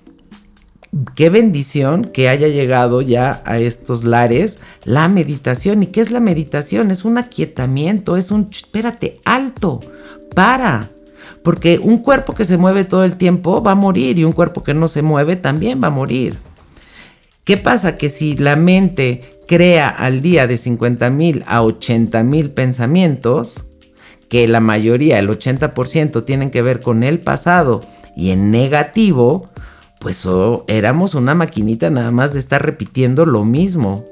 qué 1.14 1.30
bendición 1.30 2.04
que 2.04 2.28
haya 2.28 2.48
llegado 2.48 3.00
ya 3.00 3.42
a 3.44 3.58
estos 3.58 4.04
lares 4.04 4.60
la 4.84 5.08
meditación. 5.08 5.82
¿Y 5.82 5.86
qué 5.86 6.00
es 6.00 6.10
la 6.10 6.20
meditación? 6.20 6.90
Es 6.90 7.04
un 7.04 7.18
aquietamiento, 7.18 8.16
es 8.16 8.30
un, 8.30 8.48
espérate, 8.50 9.20
alto, 9.24 9.80
para 10.34 10.90
porque 11.42 11.78
un 11.78 11.98
cuerpo 11.98 12.34
que 12.34 12.44
se 12.44 12.56
mueve 12.56 12.84
todo 12.84 13.04
el 13.04 13.16
tiempo 13.16 13.62
va 13.62 13.72
a 13.72 13.76
morir 13.76 14.18
y 14.18 14.24
un 14.24 14.32
cuerpo 14.32 14.62
que 14.62 14.74
no 14.74 14.88
se 14.88 15.02
mueve 15.02 15.36
también 15.36 15.82
va 15.82 15.88
a 15.88 15.90
morir. 15.90 16.36
¿Qué 17.44 17.56
pasa? 17.56 17.96
Que 17.96 18.10
si 18.10 18.36
la 18.36 18.56
mente 18.56 19.22
crea 19.48 19.88
al 19.88 20.22
día 20.22 20.46
de 20.46 20.56
50 20.56 21.10
mil 21.10 21.44
a 21.46 21.62
80 21.62 22.22
mil 22.22 22.50
pensamientos, 22.50 23.64
que 24.28 24.46
la 24.46 24.60
mayoría, 24.60 25.18
el 25.18 25.28
80%, 25.28 26.24
tienen 26.24 26.50
que 26.50 26.62
ver 26.62 26.80
con 26.80 27.02
el 27.02 27.18
pasado 27.18 27.80
y 28.14 28.30
en 28.30 28.50
negativo, 28.50 29.48
pues 29.98 30.24
oh, 30.26 30.64
éramos 30.68 31.14
una 31.14 31.34
maquinita 31.34 31.90
nada 31.90 32.10
más 32.12 32.32
de 32.32 32.38
estar 32.38 32.64
repitiendo 32.64 33.26
lo 33.26 33.44
mismo. 33.44 34.04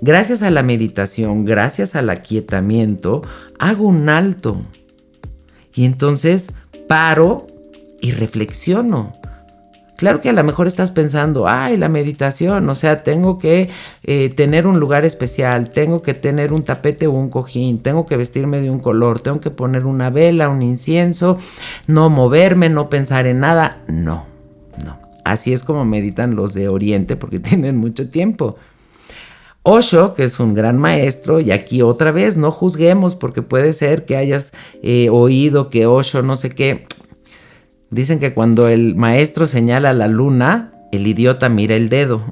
Gracias 0.00 0.42
a 0.42 0.50
la 0.50 0.64
meditación, 0.64 1.44
gracias 1.44 1.94
al 1.94 2.10
aquietamiento, 2.10 3.22
hago 3.60 3.86
un 3.86 4.08
alto 4.08 4.60
y 5.74 5.84
entonces 5.84 6.52
paro 6.88 7.46
y 8.00 8.12
reflexiono. 8.12 9.14
Claro 10.02 10.20
que 10.20 10.30
a 10.30 10.32
lo 10.32 10.42
mejor 10.42 10.66
estás 10.66 10.90
pensando, 10.90 11.46
ay, 11.46 11.76
la 11.76 11.88
meditación, 11.88 12.68
o 12.68 12.74
sea, 12.74 13.04
tengo 13.04 13.38
que 13.38 13.70
eh, 14.02 14.30
tener 14.30 14.66
un 14.66 14.80
lugar 14.80 15.04
especial, 15.04 15.70
tengo 15.70 16.02
que 16.02 16.12
tener 16.12 16.52
un 16.52 16.64
tapete 16.64 17.06
o 17.06 17.12
un 17.12 17.30
cojín, 17.30 17.78
tengo 17.78 18.04
que 18.04 18.16
vestirme 18.16 18.60
de 18.60 18.68
un 18.68 18.80
color, 18.80 19.20
tengo 19.20 19.38
que 19.38 19.50
poner 19.50 19.86
una 19.86 20.10
vela, 20.10 20.48
un 20.48 20.60
incienso, 20.60 21.38
no 21.86 22.10
moverme, 22.10 22.68
no 22.68 22.90
pensar 22.90 23.28
en 23.28 23.38
nada. 23.38 23.80
No, 23.86 24.26
no. 24.84 24.98
Así 25.24 25.52
es 25.52 25.62
como 25.62 25.84
meditan 25.84 26.34
los 26.34 26.52
de 26.52 26.68
Oriente 26.68 27.14
porque 27.14 27.38
tienen 27.38 27.76
mucho 27.76 28.10
tiempo. 28.10 28.56
Osho, 29.62 30.14
que 30.14 30.24
es 30.24 30.40
un 30.40 30.54
gran 30.54 30.78
maestro, 30.78 31.40
y 31.40 31.52
aquí 31.52 31.82
otra 31.82 32.10
vez 32.10 32.36
no 32.36 32.50
juzguemos 32.50 33.14
porque 33.14 33.42
puede 33.42 33.72
ser 33.72 34.04
que 34.04 34.16
hayas 34.16 34.52
eh, 34.82 35.08
oído 35.10 35.70
que 35.70 35.86
Osho 35.86 36.22
no 36.22 36.36
sé 36.36 36.50
qué. 36.50 36.86
Dicen 37.90 38.18
que 38.18 38.34
cuando 38.34 38.68
el 38.68 38.96
maestro 38.96 39.46
señala 39.46 39.92
la 39.92 40.08
luna, 40.08 40.72
el 40.92 41.06
idiota 41.06 41.48
mira 41.48 41.76
el 41.76 41.88
dedo. 41.88 42.22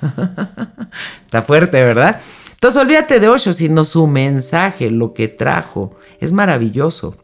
Está 1.24 1.42
fuerte, 1.42 1.82
¿verdad? 1.82 2.20
Entonces 2.52 2.80
olvídate 2.80 3.20
de 3.20 3.28
Osho, 3.28 3.52
sino 3.52 3.84
su 3.84 4.06
mensaje, 4.06 4.90
lo 4.90 5.12
que 5.12 5.28
trajo. 5.28 5.96
Es 6.20 6.32
maravilloso. 6.32 7.16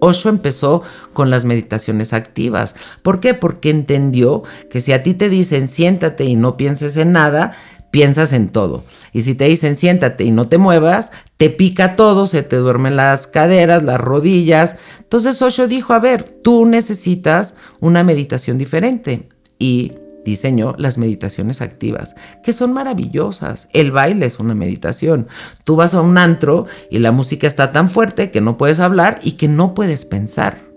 Osho 0.00 0.28
empezó 0.28 0.82
con 1.12 1.30
las 1.30 1.44
meditaciones 1.44 2.12
activas. 2.12 2.74
¿Por 3.02 3.20
qué? 3.20 3.34
Porque 3.34 3.70
entendió 3.70 4.44
que 4.70 4.80
si 4.80 4.92
a 4.92 5.02
ti 5.02 5.14
te 5.14 5.28
dicen 5.28 5.66
siéntate 5.66 6.24
y 6.24 6.36
no 6.36 6.56
pienses 6.56 6.96
en 6.96 7.12
nada, 7.12 7.52
piensas 7.90 8.32
en 8.32 8.48
todo. 8.48 8.84
Y 9.12 9.22
si 9.22 9.34
te 9.34 9.44
dicen 9.46 9.76
siéntate 9.76 10.24
y 10.24 10.30
no 10.30 10.48
te 10.48 10.58
muevas, 10.58 11.12
te 11.36 11.50
pica 11.50 11.96
todo, 11.96 12.26
se 12.26 12.42
te 12.42 12.56
duermen 12.56 12.96
las 12.96 13.26
caderas, 13.26 13.82
las 13.82 14.00
rodillas. 14.00 14.76
Entonces 15.00 15.40
Osho 15.40 15.68
dijo, 15.68 15.92
a 15.92 16.00
ver, 16.00 16.24
tú 16.24 16.66
necesitas 16.66 17.56
una 17.80 18.04
meditación 18.04 18.58
diferente. 18.58 19.28
Y 19.58 19.92
diseñó 20.24 20.74
las 20.76 20.98
meditaciones 20.98 21.62
activas, 21.62 22.14
que 22.44 22.52
son 22.52 22.72
maravillosas. 22.72 23.68
El 23.72 23.90
baile 23.92 24.26
es 24.26 24.38
una 24.38 24.54
meditación. 24.54 25.26
Tú 25.64 25.76
vas 25.76 25.94
a 25.94 26.02
un 26.02 26.18
antro 26.18 26.66
y 26.90 26.98
la 26.98 27.12
música 27.12 27.46
está 27.46 27.70
tan 27.70 27.90
fuerte 27.90 28.30
que 28.30 28.40
no 28.40 28.56
puedes 28.56 28.80
hablar 28.80 29.20
y 29.22 29.32
que 29.32 29.48
no 29.48 29.74
puedes 29.74 30.04
pensar. 30.04 30.68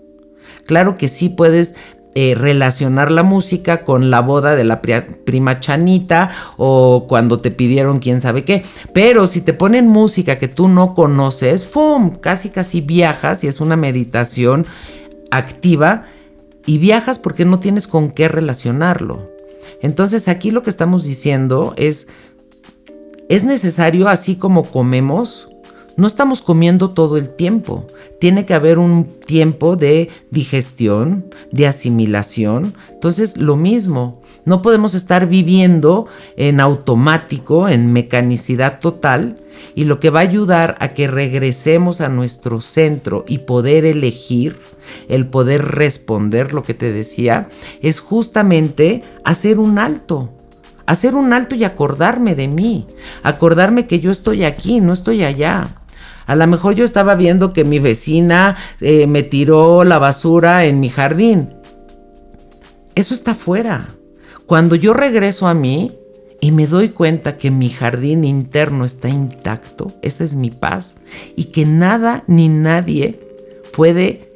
Claro 0.66 0.96
que 0.96 1.08
sí 1.08 1.28
puedes 1.28 1.74
eh, 2.14 2.34
relacionar 2.34 3.10
la 3.10 3.22
música 3.22 3.84
con 3.84 4.10
la 4.10 4.20
boda 4.20 4.54
de 4.54 4.64
la 4.64 4.82
prima 4.82 5.60
Chanita 5.60 6.30
o 6.58 7.06
cuando 7.08 7.40
te 7.40 7.50
pidieron 7.50 8.00
quién 8.00 8.20
sabe 8.20 8.44
qué. 8.44 8.62
Pero 8.92 9.26
si 9.26 9.40
te 9.40 9.54
ponen 9.54 9.88
música 9.88 10.36
que 10.36 10.48
tú 10.48 10.68
no 10.68 10.92
conoces, 10.92 11.64
¡fum! 11.64 12.16
Casi 12.18 12.50
casi 12.50 12.82
viajas 12.82 13.44
y 13.44 13.48
es 13.48 13.60
una 13.60 13.76
meditación 13.76 14.66
activa 15.30 16.04
y 16.66 16.78
viajas 16.78 17.18
porque 17.18 17.44
no 17.44 17.60
tienes 17.60 17.86
con 17.86 18.10
qué 18.10 18.28
relacionarlo. 18.28 19.30
Entonces 19.80 20.28
aquí 20.28 20.50
lo 20.50 20.62
que 20.62 20.70
estamos 20.70 21.04
diciendo 21.04 21.72
es, 21.76 22.08
es 23.28 23.44
necesario 23.44 24.08
así 24.08 24.36
como 24.36 24.64
comemos, 24.64 25.48
no 25.96 26.06
estamos 26.06 26.42
comiendo 26.42 26.90
todo 26.90 27.16
el 27.16 27.30
tiempo. 27.30 27.86
Tiene 28.18 28.46
que 28.46 28.54
haber 28.54 28.78
un 28.78 29.04
tiempo 29.26 29.76
de 29.76 30.08
digestión, 30.30 31.26
de 31.50 31.66
asimilación. 31.66 32.74
Entonces, 32.90 33.36
lo 33.36 33.56
mismo. 33.56 34.20
No 34.44 34.60
podemos 34.60 34.94
estar 34.94 35.28
viviendo 35.28 36.06
en 36.36 36.60
automático, 36.60 37.68
en 37.68 37.92
mecanicidad 37.92 38.80
total. 38.80 39.36
Y 39.74 39.84
lo 39.84 40.00
que 40.00 40.10
va 40.10 40.20
a 40.20 40.24
ayudar 40.24 40.76
a 40.80 40.88
que 40.88 41.06
regresemos 41.06 42.00
a 42.00 42.08
nuestro 42.08 42.60
centro 42.60 43.24
y 43.28 43.38
poder 43.38 43.84
elegir, 43.84 44.58
el 45.08 45.26
poder 45.26 45.64
responder, 45.64 46.52
lo 46.52 46.64
que 46.64 46.74
te 46.74 46.92
decía, 46.92 47.48
es 47.80 48.00
justamente 48.00 49.04
hacer 49.24 49.58
un 49.58 49.78
alto 49.78 50.30
hacer 50.84 51.14
un 51.14 51.32
alto 51.32 51.54
y 51.54 51.64
acordarme 51.64 52.34
de 52.34 52.48
mí, 52.48 52.86
acordarme 53.22 53.86
que 53.86 54.00
yo 54.00 54.10
estoy 54.10 54.44
aquí, 54.44 54.80
no 54.80 54.92
estoy 54.92 55.24
allá. 55.24 55.81
A 56.26 56.36
lo 56.36 56.46
mejor 56.46 56.74
yo 56.74 56.84
estaba 56.84 57.14
viendo 57.14 57.52
que 57.52 57.64
mi 57.64 57.78
vecina 57.78 58.56
eh, 58.80 59.06
me 59.06 59.22
tiró 59.22 59.84
la 59.84 59.98
basura 59.98 60.64
en 60.64 60.80
mi 60.80 60.88
jardín. 60.88 61.48
Eso 62.94 63.14
está 63.14 63.34
fuera. 63.34 63.88
Cuando 64.46 64.74
yo 64.74 64.92
regreso 64.92 65.48
a 65.48 65.54
mí 65.54 65.92
y 66.40 66.52
me 66.52 66.66
doy 66.66 66.88
cuenta 66.88 67.36
que 67.36 67.50
mi 67.50 67.70
jardín 67.70 68.24
interno 68.24 68.84
está 68.84 69.08
intacto, 69.08 69.92
esa 70.02 70.24
es 70.24 70.34
mi 70.34 70.50
paz, 70.50 70.96
y 71.36 71.44
que 71.46 71.64
nada 71.64 72.24
ni 72.26 72.48
nadie 72.48 73.20
puede 73.72 74.32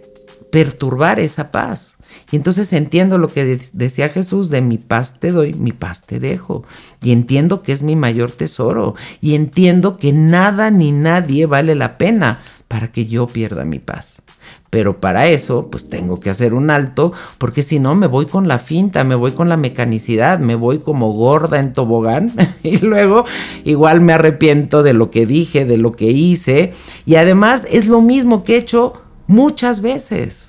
perturbar 0.50 1.18
esa 1.18 1.50
paz. 1.50 1.95
Y 2.30 2.36
entonces 2.36 2.72
entiendo 2.72 3.18
lo 3.18 3.28
que 3.28 3.58
decía 3.72 4.08
Jesús 4.08 4.50
de 4.50 4.60
mi 4.60 4.78
paz 4.78 5.20
te 5.20 5.30
doy, 5.30 5.54
mi 5.54 5.72
paz 5.72 6.06
te 6.06 6.18
dejo. 6.18 6.64
Y 7.02 7.12
entiendo 7.12 7.62
que 7.62 7.72
es 7.72 7.82
mi 7.82 7.94
mayor 7.94 8.32
tesoro. 8.32 8.94
Y 9.20 9.34
entiendo 9.34 9.96
que 9.96 10.12
nada 10.12 10.70
ni 10.70 10.92
nadie 10.92 11.46
vale 11.46 11.74
la 11.74 11.98
pena 11.98 12.40
para 12.68 12.88
que 12.88 13.06
yo 13.06 13.26
pierda 13.28 13.64
mi 13.64 13.78
paz. 13.78 14.22
Pero 14.70 15.00
para 15.00 15.28
eso, 15.28 15.70
pues 15.70 15.88
tengo 15.88 16.18
que 16.18 16.30
hacer 16.30 16.52
un 16.52 16.70
alto, 16.70 17.12
porque 17.38 17.62
si 17.62 17.78
no 17.78 17.94
me 17.94 18.08
voy 18.08 18.26
con 18.26 18.48
la 18.48 18.58
finta, 18.58 19.04
me 19.04 19.14
voy 19.14 19.32
con 19.32 19.48
la 19.48 19.56
mecanicidad, 19.56 20.38
me 20.38 20.54
voy 20.54 20.80
como 20.80 21.12
gorda 21.12 21.60
en 21.60 21.72
tobogán 21.72 22.32
y 22.62 22.78
luego 22.78 23.24
igual 23.64 24.00
me 24.00 24.12
arrepiento 24.12 24.82
de 24.82 24.92
lo 24.92 25.10
que 25.10 25.24
dije, 25.24 25.64
de 25.64 25.76
lo 25.76 25.92
que 25.92 26.10
hice. 26.10 26.72
Y 27.06 27.14
además 27.14 27.66
es 27.70 27.86
lo 27.86 28.00
mismo 28.00 28.42
que 28.42 28.54
he 28.54 28.58
hecho 28.58 28.94
muchas 29.28 29.80
veces. 29.80 30.45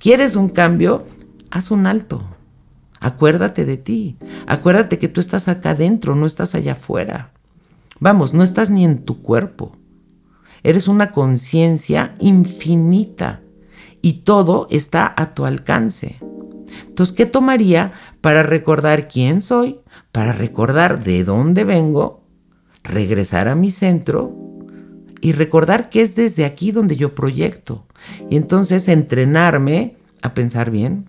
¿Quieres 0.00 0.34
un 0.34 0.48
cambio? 0.48 1.04
Haz 1.50 1.70
un 1.70 1.86
alto. 1.86 2.24
Acuérdate 3.00 3.66
de 3.66 3.76
ti. 3.76 4.16
Acuérdate 4.46 4.98
que 4.98 5.08
tú 5.08 5.20
estás 5.20 5.46
acá 5.46 5.72
adentro, 5.72 6.16
no 6.16 6.24
estás 6.24 6.54
allá 6.54 6.72
afuera. 6.72 7.32
Vamos, 7.98 8.32
no 8.32 8.42
estás 8.42 8.70
ni 8.70 8.86
en 8.86 9.00
tu 9.04 9.20
cuerpo. 9.20 9.76
Eres 10.62 10.88
una 10.88 11.12
conciencia 11.12 12.14
infinita 12.18 13.42
y 14.00 14.20
todo 14.20 14.68
está 14.70 15.12
a 15.14 15.34
tu 15.34 15.44
alcance. 15.44 16.18
Entonces, 16.86 17.14
¿qué 17.14 17.26
tomaría 17.26 17.92
para 18.22 18.42
recordar 18.42 19.06
quién 19.06 19.42
soy, 19.42 19.80
para 20.12 20.32
recordar 20.32 21.04
de 21.04 21.24
dónde 21.24 21.64
vengo, 21.64 22.24
regresar 22.84 23.48
a 23.48 23.54
mi 23.54 23.70
centro 23.70 24.34
y 25.20 25.32
recordar 25.32 25.90
que 25.90 26.00
es 26.00 26.14
desde 26.14 26.46
aquí 26.46 26.72
donde 26.72 26.96
yo 26.96 27.14
proyecto? 27.14 27.86
Y 28.28 28.36
entonces 28.36 28.88
entrenarme 28.88 29.96
a 30.22 30.34
pensar 30.34 30.70
bien, 30.70 31.08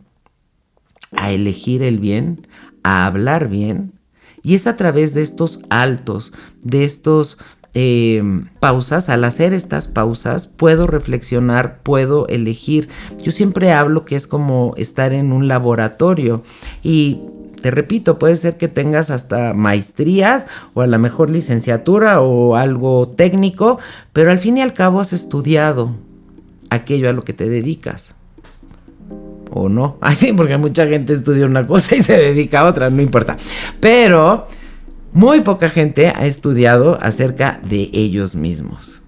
a 1.15 1.31
elegir 1.31 1.83
el 1.83 1.99
bien, 1.99 2.47
a 2.83 3.05
hablar 3.05 3.49
bien. 3.49 3.93
Y 4.43 4.55
es 4.55 4.67
a 4.67 4.75
través 4.75 5.13
de 5.13 5.21
estos 5.21 5.61
altos, 5.69 6.33
de 6.63 6.83
estos 6.83 7.37
eh, 7.73 8.21
pausas, 8.59 9.07
al 9.07 9.23
hacer 9.23 9.53
estas 9.53 9.87
pausas, 9.87 10.47
puedo 10.47 10.87
reflexionar, 10.87 11.79
puedo 11.83 12.27
elegir. 12.27 12.89
Yo 13.21 13.31
siempre 13.31 13.71
hablo 13.71 14.03
que 14.03 14.15
es 14.15 14.27
como 14.27 14.73
estar 14.77 15.13
en 15.13 15.31
un 15.31 15.47
laboratorio 15.47 16.43
y 16.83 17.21
te 17.61 17.71
repito, 17.71 18.17
puede 18.17 18.35
ser 18.35 18.57
que 18.57 18.67
tengas 18.67 19.11
hasta 19.11 19.53
maestrías 19.53 20.47
o 20.73 20.81
a 20.81 20.87
lo 20.87 20.97
mejor 20.99 21.29
licenciatura 21.29 22.19
o 22.19 22.55
algo 22.55 23.07
técnico, 23.07 23.79
pero 24.13 24.31
al 24.31 24.39
fin 24.39 24.57
y 24.57 24.61
al 24.61 24.73
cabo 24.73 24.99
has 24.99 25.13
estudiado, 25.13 25.95
aquello 26.71 27.09
a 27.09 27.13
lo 27.13 27.23
que 27.23 27.33
te 27.33 27.47
dedicas. 27.47 28.15
O 29.51 29.69
no. 29.69 29.97
Así, 30.01 30.33
porque 30.33 30.57
mucha 30.57 30.87
gente 30.87 31.13
estudia 31.13 31.45
una 31.45 31.67
cosa 31.67 31.95
y 31.95 32.01
se 32.01 32.17
dedica 32.17 32.61
a 32.61 32.65
otra, 32.65 32.89
no 32.89 33.01
importa. 33.03 33.37
Pero 33.79 34.47
muy 35.11 35.41
poca 35.41 35.69
gente 35.69 36.07
ha 36.07 36.25
estudiado 36.25 36.97
acerca 36.99 37.59
de 37.61 37.89
ellos 37.93 38.33
mismos. 38.33 39.01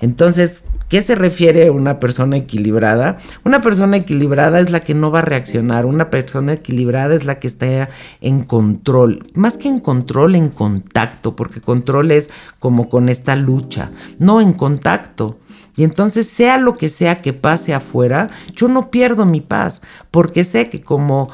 Entonces, 0.00 0.64
¿Qué 0.88 1.02
se 1.02 1.14
refiere 1.14 1.70
una 1.70 2.00
persona 2.00 2.38
equilibrada? 2.38 3.18
Una 3.44 3.60
persona 3.60 3.98
equilibrada 3.98 4.58
es 4.58 4.70
la 4.70 4.80
que 4.80 4.94
no 4.94 5.10
va 5.10 5.18
a 5.18 5.22
reaccionar, 5.22 5.84
una 5.84 6.08
persona 6.08 6.54
equilibrada 6.54 7.14
es 7.14 7.26
la 7.26 7.38
que 7.38 7.46
está 7.46 7.90
en 8.22 8.42
control, 8.42 9.22
más 9.34 9.58
que 9.58 9.68
en 9.68 9.80
control, 9.80 10.34
en 10.34 10.48
contacto, 10.48 11.36
porque 11.36 11.60
control 11.60 12.10
es 12.10 12.30
como 12.58 12.88
con 12.88 13.10
esta 13.10 13.36
lucha, 13.36 13.90
no 14.18 14.40
en 14.40 14.54
contacto. 14.54 15.38
Y 15.78 15.84
entonces, 15.84 16.26
sea 16.26 16.58
lo 16.58 16.76
que 16.76 16.88
sea 16.88 17.22
que 17.22 17.32
pase 17.32 17.72
afuera, 17.72 18.30
yo 18.52 18.66
no 18.68 18.90
pierdo 18.90 19.24
mi 19.24 19.40
paz, 19.40 19.80
porque 20.10 20.42
sé 20.42 20.68
que 20.68 20.82
como 20.82 21.30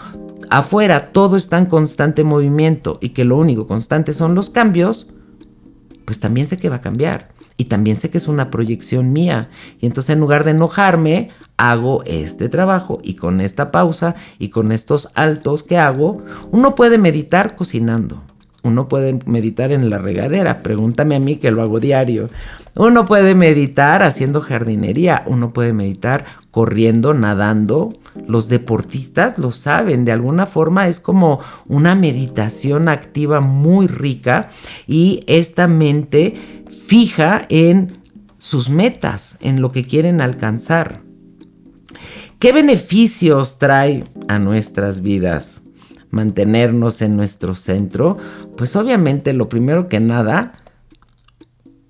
afuera 0.51 1.13
todo 1.13 1.37
está 1.37 1.59
en 1.59 1.67
constante 1.67 2.25
movimiento 2.25 2.99
y 3.01 3.09
que 3.09 3.25
lo 3.25 3.39
único 3.39 3.67
constante 3.67 4.13
son 4.13 4.35
los 4.35 4.51
cambios, 4.51 5.09
pues 6.05 6.21
también 6.21 6.47
sé 6.47 6.59
que 6.59 6.69
va 6.69 6.77
a 6.77 6.81
cambiar. 6.83 7.33
Y 7.57 7.67
también 7.67 7.97
sé 7.97 8.11
que 8.11 8.19
es 8.19 8.29
una 8.29 8.51
proyección 8.51 9.13
mía. 9.13 9.49
Y 9.81 9.87
entonces 9.87 10.11
en 10.11 10.21
lugar 10.21 10.45
de 10.45 10.51
enojarme, 10.51 11.31
hago 11.57 12.03
este 12.05 12.49
trabajo 12.51 13.01
y 13.03 13.15
con 13.15 13.41
esta 13.41 13.71
pausa 13.71 14.15
y 14.39 14.49
con 14.49 14.73
estos 14.73 15.09
altos 15.15 15.63
que 15.63 15.79
hago, 15.79 16.23
uno 16.51 16.75
puede 16.75 16.99
meditar 16.99 17.57
cocinando. 17.57 18.23
Uno 18.63 18.89
puede 18.89 19.19
meditar 19.27 19.73
en 19.73 19.89
la 19.89 19.99
regadera, 19.99 20.63
pregúntame 20.63 21.15
a 21.15 21.21
mí 21.21 21.37
que 21.37 21.51
lo 21.51 21.63
hago 21.63 21.81
diario. 21.81 22.29
Uno 22.77 23.07
puede 23.07 23.35
meditar 23.35 24.03
haciendo 24.03 24.41
jardinería, 24.41 25.23
uno 25.27 25.53
puede 25.53 25.73
meditar 25.73 26.25
corriendo, 26.51 27.15
nadando. 27.15 27.93
Los 28.27 28.49
deportistas 28.49 29.39
lo 29.39 29.53
saben, 29.53 30.05
de 30.05 30.13
alguna 30.13 30.47
forma 30.47 30.89
es 30.89 30.99
como 30.99 31.41
una 31.69 31.95
meditación 31.95 32.89
activa 32.89 33.41
muy 33.41 33.87
rica 33.87 34.49
y 34.87 35.23
esta 35.27 35.69
mente 35.69 36.35
fija 36.87 37.47
en 37.49 37.99
sus 38.39 38.71
metas, 38.71 39.37
en 39.41 39.61
lo 39.61 39.71
que 39.71 39.85
quieren 39.85 40.21
alcanzar. 40.21 41.03
¿Qué 42.41 42.53
beneficios 42.53 43.59
trae 43.59 44.05
a 44.29 44.39
nuestras 44.39 45.01
vidas? 45.01 45.63
mantenernos 46.15 47.03
en 47.03 47.17
nuestro 47.17 47.55
centro, 47.57 48.17
pues 48.57 48.77
obviamente 48.77 49.33
lo 49.33 49.49
primero 49.49 49.89
que 49.89 49.99
nada, 49.99 50.53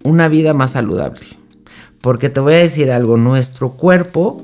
una 0.04 0.28
vida 0.28 0.54
más 0.54 0.72
saludable. 0.72 1.26
Porque 2.00 2.28
te 2.30 2.38
voy 2.38 2.54
a 2.54 2.58
decir 2.58 2.92
algo, 2.92 3.16
nuestro 3.16 3.70
cuerpo 3.70 4.42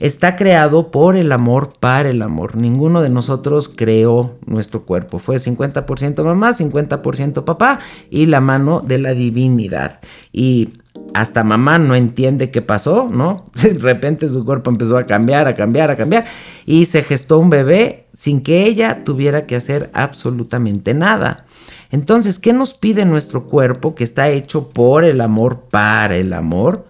está 0.00 0.36
creado 0.36 0.90
por 0.90 1.16
el 1.16 1.32
amor, 1.32 1.72
para 1.80 2.10
el 2.10 2.20
amor. 2.20 2.56
Ninguno 2.56 3.00
de 3.00 3.08
nosotros 3.08 3.70
creó 3.74 4.36
nuestro 4.44 4.82
cuerpo. 4.82 5.18
Fue 5.18 5.36
50% 5.36 6.22
mamá, 6.24 6.50
50% 6.50 7.44
papá 7.44 7.78
y 8.10 8.26
la 8.26 8.40
mano 8.40 8.80
de 8.80 8.98
la 8.98 9.14
divinidad. 9.14 10.00
Y 10.32 10.70
hasta 11.14 11.44
mamá 11.44 11.78
no 11.78 11.94
entiende 11.94 12.50
qué 12.50 12.60
pasó, 12.60 13.08
¿no? 13.10 13.50
De 13.62 13.74
repente 13.74 14.28
su 14.28 14.44
cuerpo 14.44 14.70
empezó 14.70 14.98
a 14.98 15.04
cambiar, 15.04 15.48
a 15.48 15.54
cambiar, 15.54 15.90
a 15.90 15.96
cambiar 15.96 16.26
y 16.66 16.84
se 16.84 17.02
gestó 17.02 17.38
un 17.38 17.50
bebé 17.50 18.06
sin 18.12 18.42
que 18.42 18.64
ella 18.64 19.04
tuviera 19.04 19.46
que 19.46 19.56
hacer 19.56 19.90
absolutamente 19.94 20.94
nada. 20.94 21.46
Entonces, 21.90 22.38
¿qué 22.38 22.52
nos 22.52 22.74
pide 22.74 23.04
nuestro 23.04 23.46
cuerpo 23.46 23.94
que 23.94 24.04
está 24.04 24.28
hecho 24.28 24.68
por 24.70 25.04
el 25.04 25.20
amor, 25.20 25.68
para 25.70 26.16
el 26.16 26.32
amor? 26.32 26.86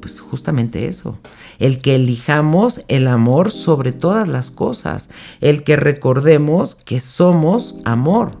Pues 0.00 0.20
justamente 0.20 0.86
eso 0.86 1.18
el 1.62 1.80
que 1.80 1.94
elijamos 1.94 2.82
el 2.88 3.06
amor 3.06 3.52
sobre 3.52 3.92
todas 3.92 4.26
las 4.26 4.50
cosas, 4.50 5.10
el 5.40 5.62
que 5.62 5.76
recordemos 5.76 6.74
que 6.74 6.98
somos 6.98 7.76
amor 7.84 8.32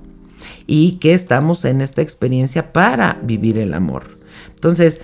y 0.66 0.98
que 0.98 1.12
estamos 1.12 1.64
en 1.64 1.82
esta 1.82 2.02
experiencia 2.02 2.72
para 2.72 3.20
vivir 3.22 3.58
el 3.58 3.74
amor. 3.74 4.18
Entonces, 4.56 5.02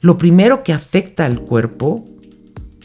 lo 0.00 0.18
primero 0.18 0.62
que 0.62 0.72
afecta 0.72 1.26
al 1.26 1.40
cuerpo 1.40 2.06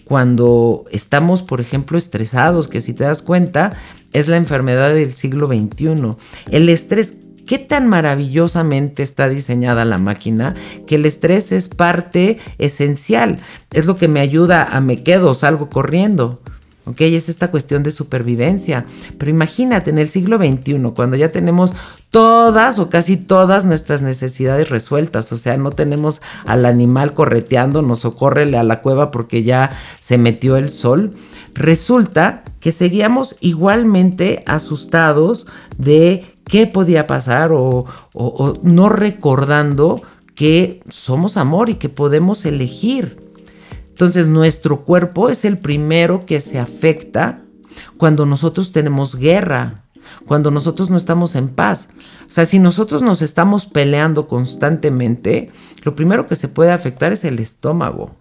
cuando 0.03 0.85
estamos, 0.91 1.41
por 1.41 1.61
ejemplo, 1.61 1.97
estresados, 1.97 2.67
que 2.67 2.81
si 2.81 2.93
te 2.93 3.03
das 3.03 3.21
cuenta, 3.21 3.75
es 4.13 4.27
la 4.27 4.37
enfermedad 4.37 4.93
del 4.93 5.13
siglo 5.13 5.47
XXI. 5.47 6.15
El 6.51 6.69
estrés 6.69 7.15
qué 7.45 7.59
tan 7.59 7.87
maravillosamente 7.87 9.03
está 9.03 9.29
diseñada 9.29 9.85
la 9.85 9.97
máquina 9.97 10.55
que 10.87 10.95
el 10.95 11.05
estrés 11.05 11.51
es 11.51 11.69
parte 11.69 12.39
esencial. 12.57 13.39
Es 13.71 13.85
lo 13.85 13.97
que 13.97 14.07
me 14.07 14.19
ayuda 14.19 14.63
a 14.63 14.81
me 14.81 15.03
quedo, 15.03 15.33
salgo 15.33 15.69
corriendo. 15.69 16.41
¿Ok? 16.85 17.01
Es 17.01 17.29
esta 17.29 17.51
cuestión 17.51 17.83
de 17.83 17.91
supervivencia. 17.91 18.85
Pero 19.17 19.31
imagínate, 19.31 19.89
en 19.89 19.99
el 19.99 20.09
siglo 20.09 20.37
XXI, 20.37 20.91
cuando 20.95 21.15
ya 21.15 21.31
tenemos 21.31 21.73
todas 22.09 22.79
o 22.79 22.89
casi 22.89 23.17
todas 23.17 23.65
nuestras 23.65 24.01
necesidades 24.01 24.69
resueltas, 24.69 25.31
o 25.31 25.37
sea, 25.37 25.57
no 25.57 25.71
tenemos 25.71 26.21
al 26.45 26.65
animal 26.65 27.13
correteándonos 27.13 28.05
o 28.05 28.15
córrele 28.15 28.57
a 28.57 28.63
la 28.63 28.81
cueva 28.81 29.11
porque 29.11 29.43
ya 29.43 29.77
se 29.99 30.17
metió 30.17 30.57
el 30.57 30.69
sol, 30.69 31.13
resulta 31.53 32.43
que 32.59 32.71
seguíamos 32.71 33.35
igualmente 33.41 34.43
asustados 34.45 35.47
de 35.77 36.25
qué 36.45 36.67
podía 36.67 37.07
pasar 37.07 37.51
o, 37.53 37.85
no 38.63 38.89
recordando 38.89 40.01
que 40.35 40.81
somos 40.89 41.37
amor 41.37 41.69
y 41.69 41.75
que 41.75 41.89
podemos 41.89 42.45
elegir. 42.45 43.24
Entonces 43.95 44.27
nuestro 44.27 44.81
cuerpo 44.81 45.29
es 45.29 45.45
el 45.45 45.57
primero 45.57 46.25
que 46.25 46.41
se 46.41 46.59
afecta 46.59 47.41
cuando 47.95 48.25
nosotros 48.25 48.73
tenemos 48.73 49.15
guerra, 49.15 49.85
cuando 50.25 50.51
nosotros 50.51 50.89
no 50.89 50.97
estamos 50.97 51.33
en 51.35 51.47
paz. 51.47 51.91
O 52.27 52.29
sea, 52.29 52.45
si 52.45 52.59
nosotros 52.59 53.03
nos 53.03 53.21
estamos 53.21 53.67
peleando 53.67 54.27
constantemente, 54.27 55.49
lo 55.83 55.95
primero 55.95 56.25
que 56.25 56.35
se 56.35 56.49
puede 56.49 56.73
afectar 56.73 57.13
es 57.13 57.23
el 57.23 57.39
estómago. 57.39 58.13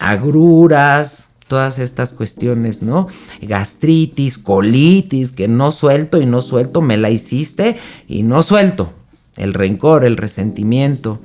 Agruras, 0.00 1.28
todas 1.46 1.78
estas 1.78 2.12
cuestiones, 2.12 2.82
¿no? 2.82 3.06
Gastritis, 3.40 4.36
colitis, 4.36 5.30
que 5.30 5.46
no 5.46 5.70
suelto 5.70 6.20
y 6.20 6.26
no 6.26 6.40
suelto, 6.40 6.80
me 6.80 6.96
la 6.96 7.10
hiciste 7.10 7.76
y 8.08 8.24
no 8.24 8.42
suelto. 8.42 8.92
El 9.36 9.54
rencor, 9.54 10.04
el 10.04 10.16
resentimiento, 10.16 11.20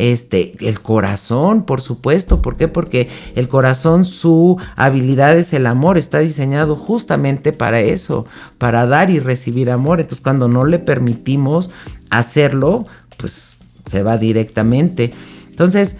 este, 0.00 0.52
el 0.60 0.80
corazón, 0.80 1.64
por 1.64 1.80
supuesto. 1.80 2.40
¿Por 2.40 2.56
qué? 2.56 2.68
Porque 2.68 3.08
el 3.36 3.48
corazón, 3.48 4.04
su 4.04 4.58
habilidad 4.74 5.36
es 5.36 5.52
el 5.52 5.66
amor, 5.66 5.98
está 5.98 6.20
diseñado 6.20 6.74
justamente 6.74 7.52
para 7.52 7.80
eso, 7.80 8.26
para 8.58 8.86
dar 8.86 9.10
y 9.10 9.18
recibir 9.18 9.70
amor. 9.70 10.00
Entonces, 10.00 10.22
cuando 10.22 10.48
no 10.48 10.64
le 10.64 10.78
permitimos 10.78 11.70
hacerlo, 12.08 12.86
pues 13.18 13.58
se 13.86 14.02
va 14.02 14.16
directamente. 14.16 15.12
Entonces, 15.50 15.96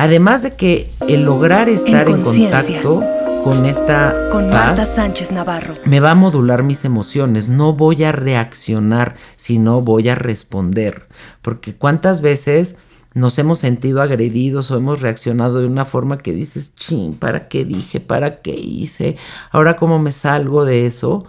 Además 0.00 0.40
de 0.40 0.54
que 0.54 0.88
el 1.08 1.24
lograr 1.24 1.68
estar 1.68 2.08
en, 2.08 2.22
contacto 2.22 3.04
con 3.44 3.64
esta 3.64 4.28
con 4.30 4.50
Marta 4.50 4.84
Sánchez 4.84 5.32
Navarro 5.32 5.74
me 5.84 6.00
va 6.00 6.10
a 6.10 6.14
modular 6.14 6.62
mis 6.62 6.84
emociones, 6.84 7.48
no 7.48 7.72
voy 7.72 8.04
a 8.04 8.12
reaccionar, 8.12 9.16
sino 9.36 9.80
voy 9.80 10.08
a 10.08 10.14
responder, 10.14 11.06
porque 11.42 11.74
cuántas 11.74 12.20
veces 12.20 12.76
nos 13.14 13.38
hemos 13.38 13.58
sentido 13.58 14.02
agredidos 14.02 14.70
o 14.70 14.76
hemos 14.76 15.00
reaccionado 15.00 15.60
de 15.60 15.66
una 15.66 15.84
forma 15.84 16.18
que 16.18 16.32
dices, 16.32 16.74
ching, 16.74 17.14
¿para 17.14 17.48
qué 17.48 17.64
dije? 17.64 17.98
¿Para 17.98 18.40
qué 18.40 18.54
hice? 18.54 19.16
Ahora 19.50 19.76
cómo 19.76 19.98
me 19.98 20.12
salgo 20.12 20.64
de 20.64 20.86
eso? 20.86 21.24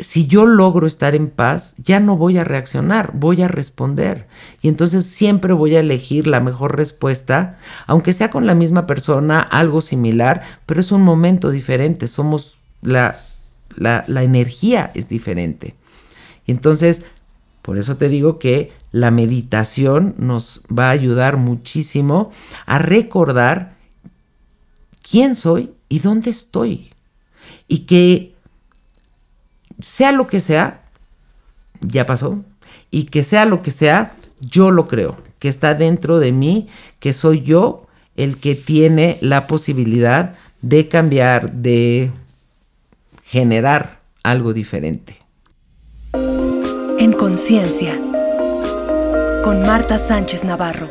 Si 0.00 0.26
yo 0.26 0.46
logro 0.46 0.86
estar 0.86 1.14
en 1.14 1.28
paz, 1.28 1.74
ya 1.78 2.00
no 2.00 2.16
voy 2.16 2.38
a 2.38 2.44
reaccionar, 2.44 3.12
voy 3.14 3.42
a 3.42 3.48
responder. 3.48 4.26
Y 4.62 4.68
entonces 4.68 5.04
siempre 5.04 5.52
voy 5.52 5.76
a 5.76 5.80
elegir 5.80 6.26
la 6.26 6.40
mejor 6.40 6.76
respuesta, 6.76 7.58
aunque 7.86 8.12
sea 8.12 8.30
con 8.30 8.46
la 8.46 8.54
misma 8.54 8.86
persona, 8.86 9.40
algo 9.40 9.80
similar, 9.80 10.42
pero 10.66 10.80
es 10.80 10.90
un 10.92 11.02
momento 11.02 11.50
diferente, 11.50 12.08
somos 12.08 12.58
la, 12.82 13.16
la, 13.76 14.22
energía 14.22 14.90
es 14.94 15.08
diferente. 15.08 15.74
Y 16.46 16.52
entonces, 16.52 17.04
por 17.62 17.78
eso 17.78 17.96
te 17.96 18.08
digo 18.08 18.38
que 18.38 18.72
la 18.92 19.10
meditación 19.10 20.14
nos 20.18 20.62
va 20.66 20.88
a 20.88 20.90
ayudar 20.90 21.36
muchísimo 21.36 22.30
a 22.66 22.78
recordar 22.78 23.76
quién 25.08 25.34
soy 25.34 25.70
y 25.88 25.98
dónde 26.00 26.30
estoy. 26.30 26.90
Y 27.68 27.80
que 27.80 28.29
sea 29.82 30.12
lo 30.12 30.26
que 30.26 30.40
sea, 30.40 30.82
ya 31.80 32.06
pasó. 32.06 32.44
Y 32.90 33.04
que 33.04 33.22
sea 33.22 33.44
lo 33.44 33.62
que 33.62 33.70
sea, 33.70 34.14
yo 34.40 34.70
lo 34.70 34.88
creo, 34.88 35.16
que 35.38 35.48
está 35.48 35.74
dentro 35.74 36.18
de 36.18 36.32
mí, 36.32 36.68
que 36.98 37.12
soy 37.12 37.42
yo 37.42 37.86
el 38.16 38.38
que 38.38 38.54
tiene 38.54 39.18
la 39.20 39.46
posibilidad 39.46 40.34
de 40.62 40.88
cambiar, 40.88 41.52
de 41.52 42.10
generar 43.24 44.00
algo 44.22 44.52
diferente. 44.52 45.18
En 46.98 47.12
conciencia, 47.12 47.98
con 49.44 49.62
Marta 49.62 49.98
Sánchez 49.98 50.44
Navarro. 50.44 50.90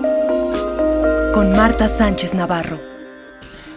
con 1.35 1.51
Marta 1.51 1.89
Sánchez 1.89 2.35
Navarro. 2.35 2.79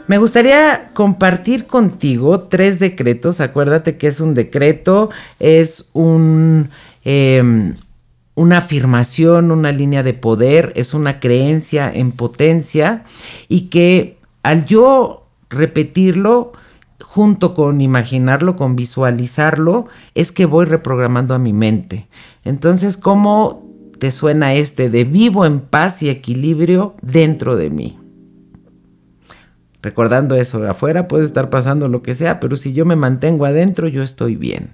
Me 0.06 0.20
gustaría 0.20 0.92
compartir 0.94 1.66
contigo 1.66 2.42
tres 2.42 2.78
decretos. 2.78 3.42
Acuérdate 3.42 3.98
que 3.98 4.06
es 4.06 4.20
un 4.20 4.36
decreto, 4.36 5.10
es 5.40 5.86
un, 5.94 6.70
em, 7.04 7.74
una 8.36 8.58
afirmación, 8.60 9.50
una 9.50 9.72
línea 9.72 10.04
de 10.04 10.14
poder, 10.14 10.74
es 10.76 10.94
una 10.94 11.20
creencia 11.20 11.92
en 11.92 12.12
potencia 12.12 13.04
y 13.48 13.70
que 13.70 14.18
al 14.44 14.68
yo 14.68 15.26
repetirlo, 15.50 16.54
junto 17.14 17.54
con 17.54 17.80
imaginarlo, 17.80 18.56
con 18.56 18.76
visualizarlo, 18.76 19.86
es 20.16 20.32
que 20.32 20.48
voy 20.48 20.66
reprogramando 20.66 21.36
a 21.36 21.38
mi 21.38 21.54
mente. 21.54 22.08
Entonces, 22.44 22.98
¿cómo 22.98 23.70
te 24.00 24.10
suena 24.10 24.56
este 24.56 24.90
de 24.90 25.04
vivo 25.04 25.46
en 25.46 25.60
paz 25.60 26.02
y 26.02 26.10
equilibrio 26.10 26.96
dentro 27.04 27.56
de 27.56 27.70
mí? 27.70 28.00
Recordando 29.84 30.36
eso, 30.36 30.68
afuera 30.68 31.08
puede 31.08 31.24
estar 31.24 31.52
pasando 31.52 31.88
lo 31.88 32.02
que 32.02 32.16
sea, 32.16 32.40
pero 32.40 32.58
si 32.58 32.74
yo 32.74 32.84
me 32.84 32.96
mantengo 32.96 33.46
adentro, 33.46 33.88
yo 33.88 34.02
estoy 34.02 34.36
bien. 34.36 34.72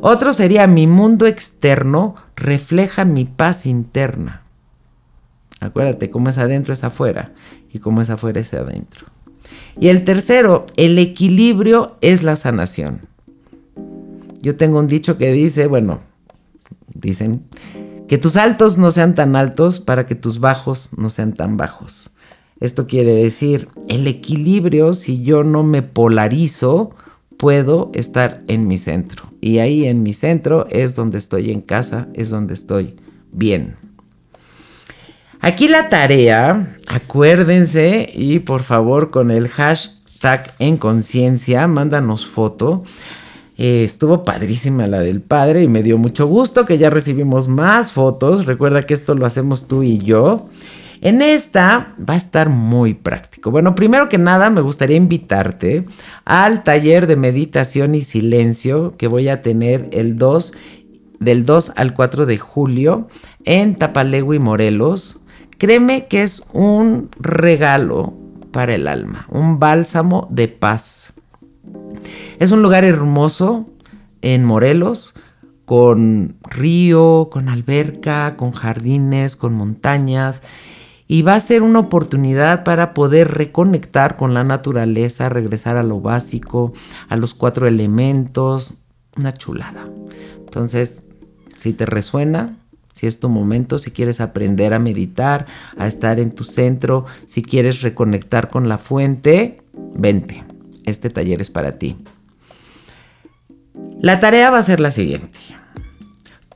Otro 0.00 0.32
sería 0.32 0.66
mi 0.66 0.86
mundo 0.86 1.26
externo 1.26 2.14
refleja 2.36 3.04
mi 3.04 3.26
paz 3.26 3.66
interna. 3.66 4.44
Acuérdate, 5.60 6.08
cómo 6.08 6.30
es 6.30 6.38
adentro 6.38 6.72
es 6.72 6.84
afuera 6.84 7.34
y 7.70 7.80
cómo 7.80 8.00
es 8.00 8.08
afuera 8.08 8.40
es 8.40 8.54
adentro. 8.54 9.08
Y 9.78 9.88
el 9.88 10.04
tercero, 10.04 10.66
el 10.76 10.98
equilibrio 10.98 11.96
es 12.00 12.22
la 12.22 12.36
sanación. 12.36 13.02
Yo 14.40 14.56
tengo 14.56 14.78
un 14.78 14.86
dicho 14.86 15.18
que 15.18 15.32
dice, 15.32 15.66
bueno, 15.66 16.00
dicen, 16.94 17.42
que 18.08 18.18
tus 18.18 18.36
altos 18.36 18.78
no 18.78 18.90
sean 18.90 19.14
tan 19.14 19.36
altos 19.36 19.80
para 19.80 20.06
que 20.06 20.14
tus 20.14 20.38
bajos 20.38 20.90
no 20.96 21.08
sean 21.08 21.32
tan 21.32 21.56
bajos. 21.56 22.10
Esto 22.60 22.86
quiere 22.86 23.14
decir, 23.14 23.68
el 23.88 24.06
equilibrio, 24.06 24.94
si 24.94 25.22
yo 25.22 25.44
no 25.44 25.62
me 25.62 25.82
polarizo, 25.82 26.94
puedo 27.36 27.90
estar 27.94 28.42
en 28.48 28.66
mi 28.66 28.78
centro. 28.78 29.24
Y 29.40 29.58
ahí 29.58 29.84
en 29.84 30.02
mi 30.02 30.14
centro 30.14 30.66
es 30.70 30.96
donde 30.96 31.18
estoy 31.18 31.50
en 31.50 31.60
casa, 31.60 32.08
es 32.14 32.30
donde 32.30 32.54
estoy 32.54 32.96
bien. 33.32 33.76
Aquí 35.40 35.68
la 35.68 35.88
tarea, 35.88 36.76
acuérdense 36.88 38.10
y 38.12 38.40
por 38.40 38.62
favor 38.62 39.10
con 39.10 39.30
el 39.30 39.48
hashtag 39.48 40.54
en 40.58 40.76
conciencia, 40.76 41.66
mándanos 41.68 42.26
foto. 42.26 42.84
Eh, 43.58 43.84
estuvo 43.84 44.24
padrísima 44.24 44.86
la 44.86 45.00
del 45.00 45.22
padre 45.22 45.62
y 45.62 45.68
me 45.68 45.82
dio 45.82 45.96
mucho 45.96 46.26
gusto 46.26 46.66
que 46.66 46.78
ya 46.78 46.90
recibimos 46.90 47.48
más 47.48 47.92
fotos. 47.92 48.46
Recuerda 48.46 48.84
que 48.84 48.94
esto 48.94 49.14
lo 49.14 49.24
hacemos 49.24 49.66
tú 49.68 49.82
y 49.82 49.98
yo. 49.98 50.48
En 51.00 51.22
esta 51.22 51.94
va 51.98 52.14
a 52.14 52.18
estar 52.18 52.48
muy 52.48 52.94
práctico. 52.94 53.50
Bueno, 53.50 53.74
primero 53.74 54.08
que 54.08 54.18
nada 54.18 54.50
me 54.50 54.60
gustaría 54.62 54.96
invitarte 54.96 55.84
al 56.24 56.64
taller 56.64 57.06
de 57.06 57.16
meditación 57.16 57.94
y 57.94 58.02
silencio 58.02 58.90
que 58.96 59.06
voy 59.06 59.28
a 59.28 59.42
tener 59.42 59.88
el 59.92 60.16
2 60.16 60.52
del 61.20 61.46
2 61.46 61.72
al 61.76 61.94
4 61.94 62.26
de 62.26 62.38
julio 62.38 63.08
en 63.44 63.76
Tapalegui, 63.76 64.38
Morelos. 64.38 65.20
Créeme 65.58 66.06
que 66.06 66.22
es 66.22 66.42
un 66.52 67.10
regalo 67.18 68.14
para 68.50 68.74
el 68.74 68.88
alma, 68.88 69.26
un 69.30 69.58
bálsamo 69.58 70.28
de 70.30 70.48
paz. 70.48 71.14
Es 72.38 72.50
un 72.50 72.62
lugar 72.62 72.84
hermoso 72.84 73.66
en 74.22 74.44
Morelos, 74.44 75.14
con 75.64 76.36
río, 76.42 77.28
con 77.30 77.48
alberca, 77.48 78.36
con 78.36 78.52
jardines, 78.52 79.36
con 79.36 79.54
montañas 79.54 80.42
y 81.08 81.22
va 81.22 81.34
a 81.34 81.40
ser 81.40 81.62
una 81.62 81.80
oportunidad 81.80 82.64
para 82.64 82.94
poder 82.94 83.32
reconectar 83.34 84.16
con 84.16 84.34
la 84.34 84.44
naturaleza, 84.44 85.28
regresar 85.28 85.76
a 85.76 85.82
lo 85.82 86.00
básico, 86.00 86.72
a 87.08 87.16
los 87.16 87.34
cuatro 87.34 87.66
elementos, 87.66 88.74
una 89.16 89.32
chulada. 89.32 89.88
Entonces, 90.38 91.04
si 91.56 91.72
te 91.72 91.86
resuena, 91.86 92.56
si 92.96 93.06
es 93.06 93.20
tu 93.20 93.28
momento, 93.28 93.78
si 93.78 93.90
quieres 93.90 94.22
aprender 94.22 94.72
a 94.72 94.78
meditar, 94.78 95.44
a 95.76 95.86
estar 95.86 96.18
en 96.18 96.32
tu 96.32 96.44
centro, 96.44 97.04
si 97.26 97.42
quieres 97.42 97.82
reconectar 97.82 98.48
con 98.48 98.70
la 98.70 98.78
fuente, 98.78 99.60
vente. 99.94 100.44
Este 100.86 101.10
taller 101.10 101.42
es 101.42 101.50
para 101.50 101.72
ti. 101.72 101.98
La 104.00 104.18
tarea 104.18 104.50
va 104.50 104.60
a 104.60 104.62
ser 104.62 104.80
la 104.80 104.90
siguiente. 104.90 105.38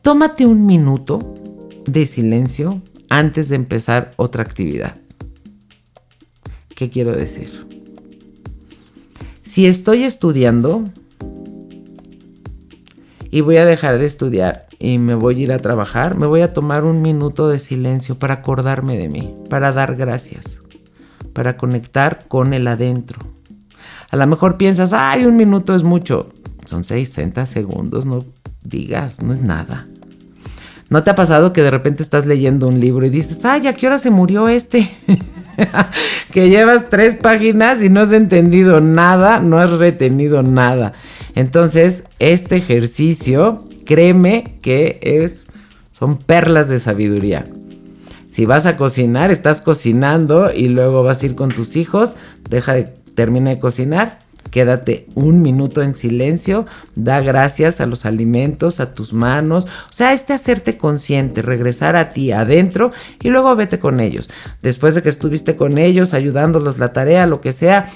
Tómate 0.01 0.47
un 0.47 0.65
minuto 0.65 1.19
de 1.85 2.07
silencio 2.07 2.81
antes 3.11 3.51
de 3.51 3.57
empezar 3.57 4.13
otra 4.17 4.43
actividad. 4.43 4.97
¿Qué 6.75 6.89
quiero 6.89 7.13
decir? 7.13 7.67
Si 9.43 9.67
estoy 9.67 10.05
estudiando 10.05 10.89
y 13.31 13.43
voy 13.43 13.59
a 13.59 13.67
dejar 13.67 13.99
de 13.99 14.07
estudiar 14.07 14.70
y 14.83 14.97
me 14.99 15.15
voy 15.15 15.37
a 15.37 15.45
ir 15.45 15.53
a 15.53 15.59
trabajar, 15.59 16.17
me 16.17 16.27
voy 16.27 16.41
a 16.41 16.55
tomar 16.55 16.85
un 16.85 17.03
minuto 17.03 17.49
de 17.49 17.59
silencio 17.59 18.19
para 18.19 18.35
acordarme 18.35 18.97
de 18.97 19.11
mí, 19.11 19.37
para 19.51 19.73
dar 19.73 19.95
gracias, 19.95 20.63
para 21.35 21.59
conectar 21.59 22.27
con 22.27 22.55
el 22.55 22.67
adentro. 22.67 23.21
A 24.11 24.17
lo 24.17 24.27
mejor 24.27 24.57
piensas, 24.57 24.95
ay, 24.95 25.27
un 25.27 25.37
minuto 25.37 25.75
es 25.75 25.83
mucho. 25.83 26.31
Son 26.65 26.83
60 26.83 27.45
segundos, 27.45 28.07
no 28.07 28.25
digas, 28.63 29.23
no 29.23 29.35
es 29.35 29.43
nada. 29.43 29.87
¿No 30.89 31.05
te 31.05 31.11
ha 31.11 31.15
pasado 31.15 31.53
que 31.53 31.63
de 31.63 31.71
repente 31.71 32.03
estás 32.03 32.27
leyendo 32.27 32.67
un 32.67 32.81
libro 32.81 33.05
y 33.05 33.11
dices, 33.11 33.45
ay, 33.45 33.67
¿a 33.67 33.75
qué 33.75 33.87
hora 33.87 33.99
se 33.99 34.11
murió 34.11 34.49
este? 34.49 34.91
que 36.33 36.49
llevas 36.49 36.89
tres 36.89 37.17
páginas 37.17 37.83
y 37.83 37.91
no 37.91 38.01
has 38.01 38.13
entendido 38.13 38.81
nada, 38.81 39.41
no 39.41 39.59
has 39.59 39.71
retenido 39.71 40.43
nada. 40.43 40.95
Entonces, 41.35 42.05
este 42.19 42.57
ejercicio, 42.57 43.69
créeme 43.91 44.59
que 44.63 45.01
es, 45.03 45.49
son 45.91 46.17
perlas 46.17 46.69
de 46.69 46.79
sabiduría. 46.79 47.49
Si 48.29 48.47
vas 48.47 48.67
a 48.67 48.77
cocinar, 48.77 49.33
estás 49.33 49.61
cocinando 49.61 50.53
y 50.55 50.69
luego 50.69 51.03
vas 51.03 51.21
a 51.21 51.27
ir 51.27 51.35
con 51.35 51.49
tus 51.49 51.75
hijos, 51.75 52.15
deja 52.49 52.75
de, 52.75 52.85
termina 53.17 53.51
de 53.51 53.59
cocinar 53.59 54.21
Quédate 54.51 55.07
un 55.15 55.43
minuto 55.43 55.81
en 55.81 55.95
silencio, 55.95 56.67
da 56.97 57.21
gracias 57.21 57.81
a 57.81 57.87
los 57.87 58.05
alimentos, 58.05 58.81
a 58.81 58.95
tus 58.95 59.13
manos, 59.13 59.67
o 59.67 59.93
sea, 59.93 60.13
este 60.13 60.33
hacerte 60.33 60.77
consciente, 60.77 61.43
regresar 61.43 61.95
a 61.95 62.11
ti 62.11 62.33
adentro 62.33 62.91
y 63.23 63.29
luego 63.29 63.55
vete 63.55 63.79
con 63.79 64.01
ellos. 64.01 64.29
Después 64.61 64.97
de 64.97 65.03
que 65.03 65.09
estuviste 65.09 65.55
con 65.55 65.79
ellos, 65.79 66.15
ayudándolos 66.15 66.79
la 66.79 66.93
tarea, 66.93 67.27
lo 67.27 67.41
que 67.41 67.53
sea, 67.53 67.87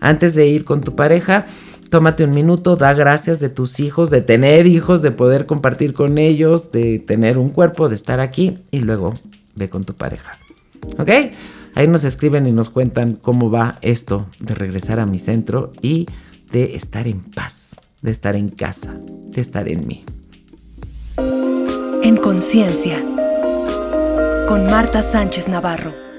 antes 0.00 0.34
de 0.34 0.46
ir 0.48 0.64
con 0.64 0.82
tu 0.82 0.96
pareja, 0.96 1.46
tómate 1.92 2.24
un 2.24 2.32
minuto, 2.32 2.76
da 2.76 2.94
gracias 2.94 3.38
de 3.38 3.50
tus 3.50 3.78
hijos, 3.78 4.08
de 4.08 4.22
tener 4.22 4.66
hijos, 4.66 5.02
de 5.02 5.10
poder 5.10 5.44
compartir 5.44 5.92
con 5.92 6.16
ellos, 6.16 6.72
de 6.72 6.98
tener 6.98 7.36
un 7.36 7.50
cuerpo, 7.50 7.90
de 7.90 7.96
estar 7.96 8.18
aquí 8.18 8.54
y 8.70 8.78
luego 8.78 9.12
ve 9.56 9.68
con 9.68 9.84
tu 9.84 9.92
pareja. 9.92 10.38
¿Ok? 10.98 11.10
Ahí 11.74 11.86
nos 11.88 12.04
escriben 12.04 12.46
y 12.46 12.52
nos 12.52 12.70
cuentan 12.70 13.12
cómo 13.12 13.50
va 13.50 13.76
esto 13.82 14.26
de 14.40 14.54
regresar 14.54 15.00
a 15.00 15.06
mi 15.06 15.18
centro 15.18 15.70
y 15.82 16.06
de 16.50 16.76
estar 16.76 17.06
en 17.06 17.20
paz, 17.20 17.76
de 18.00 18.10
estar 18.10 18.36
en 18.36 18.48
casa, 18.48 18.98
de 19.26 19.42
estar 19.42 19.68
en 19.68 19.86
mí. 19.86 20.02
En 22.02 22.16
conciencia, 22.16 23.04
con 24.48 24.64
Marta 24.64 25.02
Sánchez 25.02 25.46
Navarro. 25.46 26.11